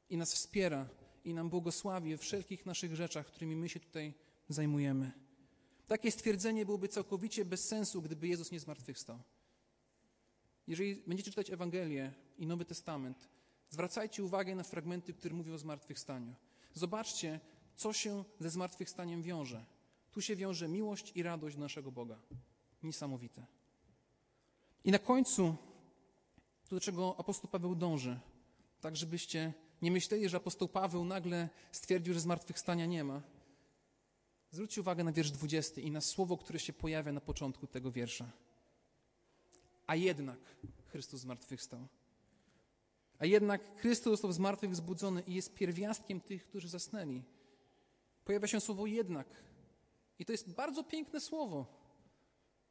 i 0.10 0.18
nas 0.18 0.34
wspiera 0.34 0.90
i 1.24 1.34
nam 1.34 1.50
błogosławi 1.50 2.12
we 2.12 2.18
wszelkich 2.18 2.66
naszych 2.66 2.96
rzeczach, 2.96 3.28
którymi 3.28 3.56
my 3.56 3.70
się 3.70 3.80
tutaj 3.80 4.14
zajmujemy. 4.50 5.12
Takie 5.88 6.12
stwierdzenie 6.12 6.66
byłoby 6.66 6.88
całkowicie 6.88 7.46
bez 7.46 7.68
sensu, 7.68 8.02
gdyby 8.02 8.28
Jezus 8.28 8.52
nie 8.52 8.60
zmartwychwstał. 8.60 9.20
Jeżeli 10.72 10.96
będziecie 11.08 11.32
czytać 11.32 11.50
Ewangelię 11.50 12.14
i 12.38 12.48
Nowy 12.48 12.66
Testament, 12.66 13.30
zwracajcie 13.70 14.24
uwagę 14.24 14.56
na 14.56 14.64
fragmenty, 14.64 15.14
które 15.14 15.36
mówią 15.36 15.54
o 15.54 15.58
zmartwychwstaniu. 15.58 16.36
Zobaczcie, 16.74 17.40
co 17.76 17.94
się 17.94 18.24
ze 18.40 18.50
zmartwychwstaniem 18.50 19.22
wiąże. 19.22 19.66
Tu 20.12 20.22
się 20.22 20.36
wiąże 20.36 20.68
miłość 20.68 21.12
i 21.16 21.24
radość 21.24 21.56
do 21.56 21.62
naszego 21.62 21.92
Boga. 21.92 22.20
Niesamowite. 22.84 23.46
I 24.84 24.92
na 24.92 25.00
końcu, 25.00 25.56
to 26.70 26.76
do 26.76 26.82
czego 26.82 27.16
apostoł 27.20 27.50
Paweł 27.50 27.76
dąży, 27.76 28.20
tak 28.82 28.96
żebyście 28.96 29.54
nie 29.82 29.92
myśleli, 29.92 30.30
że 30.30 30.38
apostoł 30.38 30.68
Paweł 30.68 31.06
nagle 31.06 31.50
stwierdził, 31.72 32.14
że 32.14 32.20
zmartwychwstania 32.20 32.86
nie 32.86 33.04
ma. 33.04 33.22
Zwróćcie 34.52 34.82
uwagę 34.82 35.04
na 35.04 35.12
wiersz 35.12 35.32
20 35.32 35.82
i 35.82 35.92
na 35.92 36.02
słowo, 36.02 36.38
które 36.38 36.60
się 36.60 36.74
pojawia 36.74 37.12
na 37.12 37.22
początku 37.22 37.68
tego 37.68 37.92
wiersza. 37.92 38.32
A 39.88 39.96
jednak 39.96 40.40
Chrystus 40.88 41.22
zmartwychwstał. 41.22 41.88
A 43.20 43.26
jednak 43.26 43.82
Chrystus 43.82 44.12
został 44.12 44.32
z 44.32 44.40
martwych 44.40 44.72
wzbudzony 44.72 45.22
i 45.22 45.34
jest 45.34 45.54
pierwiastkiem 45.56 46.22
tych, 46.22 46.46
którzy 46.46 46.70
zasnęli. 46.70 47.24
Pojawia 48.26 48.48
się 48.48 48.60
słowo 48.60 48.86
jednak. 48.86 49.28
I 50.20 50.26
to 50.26 50.32
jest 50.32 50.54
bardzo 50.54 50.84
piękne 50.84 51.20
słowo. 51.20 51.66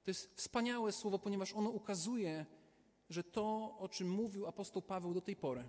To 0.05 0.11
jest 0.11 0.35
wspaniałe 0.35 0.93
słowo, 0.93 1.19
ponieważ 1.19 1.53
ono 1.53 1.71
ukazuje, 1.71 2.47
że 3.11 3.25
to, 3.25 3.77
o 3.79 3.89
czym 3.89 4.11
mówił 4.11 4.47
apostoł 4.47 4.83
Paweł 4.83 5.15
do 5.15 5.21
tej 5.21 5.37
pory, 5.37 5.69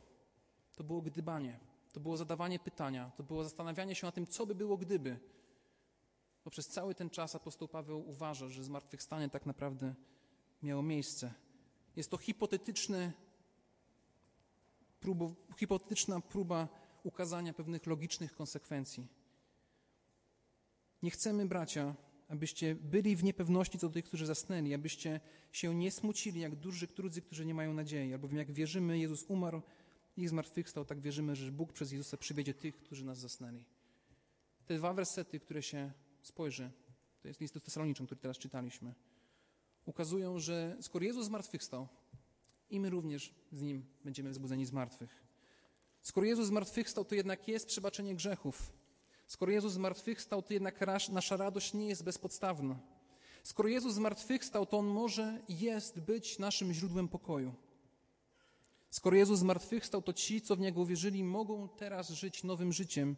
to 0.75 0.84
było 0.84 1.01
gdybanie, 1.01 1.60
to 1.93 1.99
było 1.99 2.17
zadawanie 2.17 2.60
pytania, 2.60 3.12
to 3.17 3.23
było 3.23 3.43
zastanawianie 3.43 3.95
się 3.95 4.08
na 4.08 4.12
tym, 4.12 4.27
co 4.27 4.45
by 4.45 4.56
było 4.56 4.77
gdyby. 4.77 5.19
Bo 6.43 6.51
przez 6.51 6.67
cały 6.67 6.95
ten 6.95 7.10
czas 7.10 7.36
apostoł 7.36 7.67
Paweł 7.67 8.10
uważa, 8.10 8.49
że 8.49 8.63
zmartwychwstanie 8.63 9.30
tak 9.30 9.45
naprawdę 9.45 9.95
miejsce. 10.63 11.34
Jest 11.95 12.12
to 12.12 12.17
hipotetyczne 12.17 13.12
próbo, 15.00 15.36
hipotetyczna 15.58 16.21
próba 16.21 16.67
ukazania 17.04 17.54
pewnych 17.54 17.86
logicznych 17.86 18.36
konsekwencji. 18.36 19.08
Nie 21.04 21.12
chcemy, 21.12 21.45
bracia, 21.45 21.95
abyście 22.30 22.76
byli 22.76 23.15
w 23.15 23.24
niepewności 23.24 23.80
co 23.80 23.88
do 23.88 23.93
tych, 23.93 24.06
którzy 24.06 24.26
zasnęli, 24.26 24.74
abyście 24.74 25.19
się 25.52 25.76
nie 25.76 25.91
smucili 25.91 26.39
jak 26.39 26.56
duży 26.56 26.88
drudzy, 26.88 27.21
którzy 27.21 27.45
nie 27.45 27.54
mają 27.54 27.74
nadziei, 27.74 28.13
albowiem 28.13 28.38
jak 28.38 28.52
wierzymy, 28.52 29.00
Jezus 29.00 29.24
umarł 29.24 29.62
i 30.17 30.28
zmartwychwstał, 30.28 30.86
tak 30.86 31.00
wierzymy, 31.00 31.36
że 31.36 31.52
Bóg 31.52 31.74
przez 31.74 31.91
Jezusa 31.91 32.17
przywiedzie 32.17 32.54
tych, 32.54 32.78
którzy 32.78 33.06
nas 33.06 33.19
zasnęli. 33.19 33.65
Te 34.65 34.78
dwa 34.78 34.93
wersety, 34.93 35.39
które 35.39 35.63
się 35.63 35.91
spojrzy, 36.21 36.71
to 37.21 37.28
jest 37.28 37.41
list 37.41 37.54
do 37.54 37.60
Tesaloniczym, 37.60 38.06
który 38.06 38.21
teraz 38.21 38.38
czytaliśmy, 38.38 38.93
ukazują, 39.86 40.39
że 40.39 40.78
skoro 40.82 41.06
Jezus 41.06 41.26
zmartwychwstał, 41.26 41.88
i 42.70 42.80
my 42.80 42.89
również 42.89 43.34
z 43.52 43.62
Nim 43.62 43.86
będziemy 44.04 44.30
wzbudzeni 44.30 44.65
z 44.65 44.72
martwych. 44.72 45.24
Skoro 46.02 46.26
Jezus 46.26 46.48
zmartwychwstał, 46.48 47.06
to 47.06 47.15
jednak 47.15 47.48
jest 47.48 47.67
przebaczenie 47.67 48.15
grzechów. 48.15 48.74
Skoro 49.28 49.52
Jezus 49.52 49.74
zmartwychwstał, 49.74 50.41
to 50.41 50.54
jednak 50.54 50.80
nasza 51.12 51.38
radość 51.38 51.74
nie 51.74 51.88
jest 51.88 52.04
bezpodstawna. 52.04 52.80
Skoro 53.44 53.70
Jezus 53.70 53.94
zmartwychwstał, 53.94 54.65
to 54.65 54.78
On 54.78 54.88
może 54.88 55.41
jest 55.50 56.00
być 56.00 56.39
naszym 56.39 56.74
źródłem 56.74 57.08
pokoju. 57.08 57.54
Skoro 58.89 59.15
Jezus 59.15 59.39
zmartwychwstał, 59.39 60.02
to 60.02 60.13
ci, 60.13 60.41
co 60.41 60.56
w 60.56 60.60
Niego 60.60 60.82
uwierzyli, 60.82 61.24
mogą 61.24 61.70
teraz 61.70 62.10
żyć 62.10 62.44
nowym 62.44 62.74
życiem, 62.74 63.15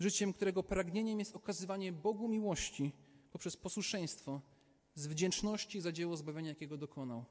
życiem, 0.00 0.32
którego 0.32 0.62
pragnieniem 0.62 1.18
jest 1.18 1.36
okazywanie 1.36 1.92
Bogu 1.92 2.28
miłości 2.28 2.92
poprzez 3.30 3.56
posłuszeństwo, 3.56 4.40
z 4.98 5.06
wdzięczności 5.06 5.80
za 5.80 5.92
dzieło 5.92 6.16
zbawienia, 6.16 6.48
jakiego 6.48 6.76
dokonał. 6.76 7.24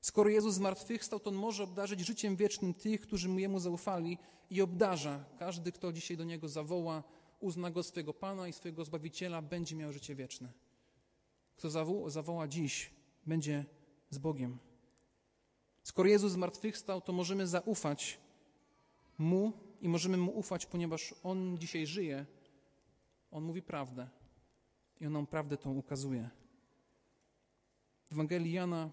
Skoro 0.00 0.30
Jezus 0.30 0.54
zmartwychwstał, 0.54 1.20
to 1.20 1.30
On 1.30 1.36
może 1.36 1.64
obdarzyć 1.64 2.00
życiem 2.00 2.36
wiecznym 2.36 2.74
tych, 2.74 3.00
którzy 3.00 3.28
Mu 3.28 3.38
Jemu 3.38 3.58
zaufali 3.58 4.18
i 4.50 4.62
obdarza. 4.62 5.24
Każdy, 5.38 5.72
kto 5.72 5.92
dzisiaj 5.92 6.16
do 6.16 6.24
Niego 6.24 6.48
zawoła, 6.48 7.02
uzna 7.40 7.70
Go 7.70 7.82
swojego 7.82 8.14
Pana 8.14 8.48
i 8.48 8.52
swojego 8.52 8.84
Zbawiciela, 8.84 9.42
będzie 9.42 9.76
miał 9.76 9.92
życie 9.92 10.14
wieczne. 10.14 10.52
Kto 11.56 11.70
zawoła 12.06 12.48
dziś, 12.48 12.90
będzie 13.26 13.64
z 14.10 14.18
Bogiem. 14.18 14.58
Skoro 15.82 16.08
Jezus 16.08 16.32
zmartwychwstał, 16.32 17.00
to 17.00 17.12
możemy 17.12 17.46
zaufać 17.46 18.18
Mu 19.18 19.52
i 19.80 19.88
możemy 19.88 20.16
Mu 20.16 20.38
ufać, 20.38 20.66
ponieważ 20.66 21.14
On 21.22 21.58
dzisiaj 21.58 21.86
żyje. 21.86 22.26
On 23.30 23.44
mówi 23.44 23.62
prawdę 23.62 24.08
i 25.00 25.06
On 25.06 25.12
nam 25.12 25.26
prawdę 25.26 25.56
tą 25.56 25.74
ukazuje. 25.74 26.30
W 28.08 28.12
Ewangelii 28.12 28.52
Jana 28.52 28.90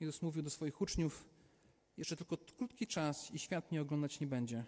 Jezus 0.00 0.22
mówił 0.22 0.42
do 0.42 0.50
swoich 0.50 0.80
uczniów, 0.80 1.24
jeszcze 1.96 2.16
tylko 2.16 2.36
krótki 2.36 2.86
czas 2.86 3.30
i 3.30 3.38
świat 3.38 3.70
mnie 3.70 3.82
oglądać 3.82 4.20
nie 4.20 4.26
będzie. 4.26 4.64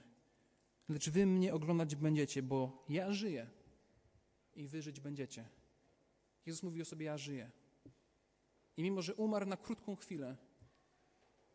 Lecz 0.88 1.10
wy 1.10 1.26
mnie 1.26 1.54
oglądać 1.54 1.96
będziecie, 1.96 2.42
bo 2.42 2.84
ja 2.88 3.12
żyję 3.12 3.50
i 4.54 4.66
wy 4.68 4.82
żyć 4.82 5.00
będziecie. 5.00 5.48
Jezus 6.46 6.62
mówi 6.62 6.82
o 6.82 6.84
sobie, 6.84 7.06
ja 7.06 7.18
żyję. 7.18 7.50
I 8.76 8.82
mimo, 8.82 9.02
że 9.02 9.14
umarł 9.14 9.46
na 9.46 9.56
krótką 9.56 9.96
chwilę, 9.96 10.36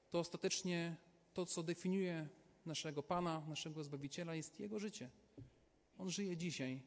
to 0.09 0.19
ostatecznie 0.19 0.95
to, 1.33 1.45
co 1.45 1.63
definiuje 1.63 2.29
naszego 2.65 3.03
Pana, 3.03 3.43
naszego 3.47 3.83
Zbawiciela, 3.83 4.35
jest 4.35 4.59
Jego 4.59 4.79
życie. 4.79 5.09
On 5.97 6.09
żyje 6.09 6.37
dzisiaj. 6.37 6.81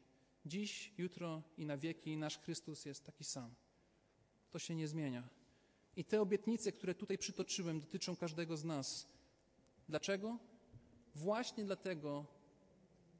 Dziś, 0.45 0.93
jutro 0.97 1.41
i 1.57 1.65
na 1.65 1.77
wieki 1.77 2.17
nasz 2.17 2.37
Chrystus 2.37 2.85
jest 2.85 3.05
taki 3.05 3.23
sam. 3.23 3.55
To 4.51 4.59
się 4.59 4.75
nie 4.75 4.87
zmienia. 4.87 5.29
I 5.95 6.05
te 6.05 6.21
obietnice, 6.21 6.71
które 6.71 6.95
tutaj 6.95 7.17
przytoczyłem, 7.17 7.81
dotyczą 7.81 8.15
każdego 8.15 8.57
z 8.57 8.63
nas. 8.63 9.07
Dlaczego? 9.89 10.39
Właśnie 11.15 11.65
dlatego, 11.65 12.25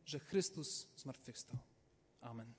że 0.06 0.20
Chrystus 0.20 0.88
zmartwychwstał. 0.96 1.58
Amen. 2.22 2.54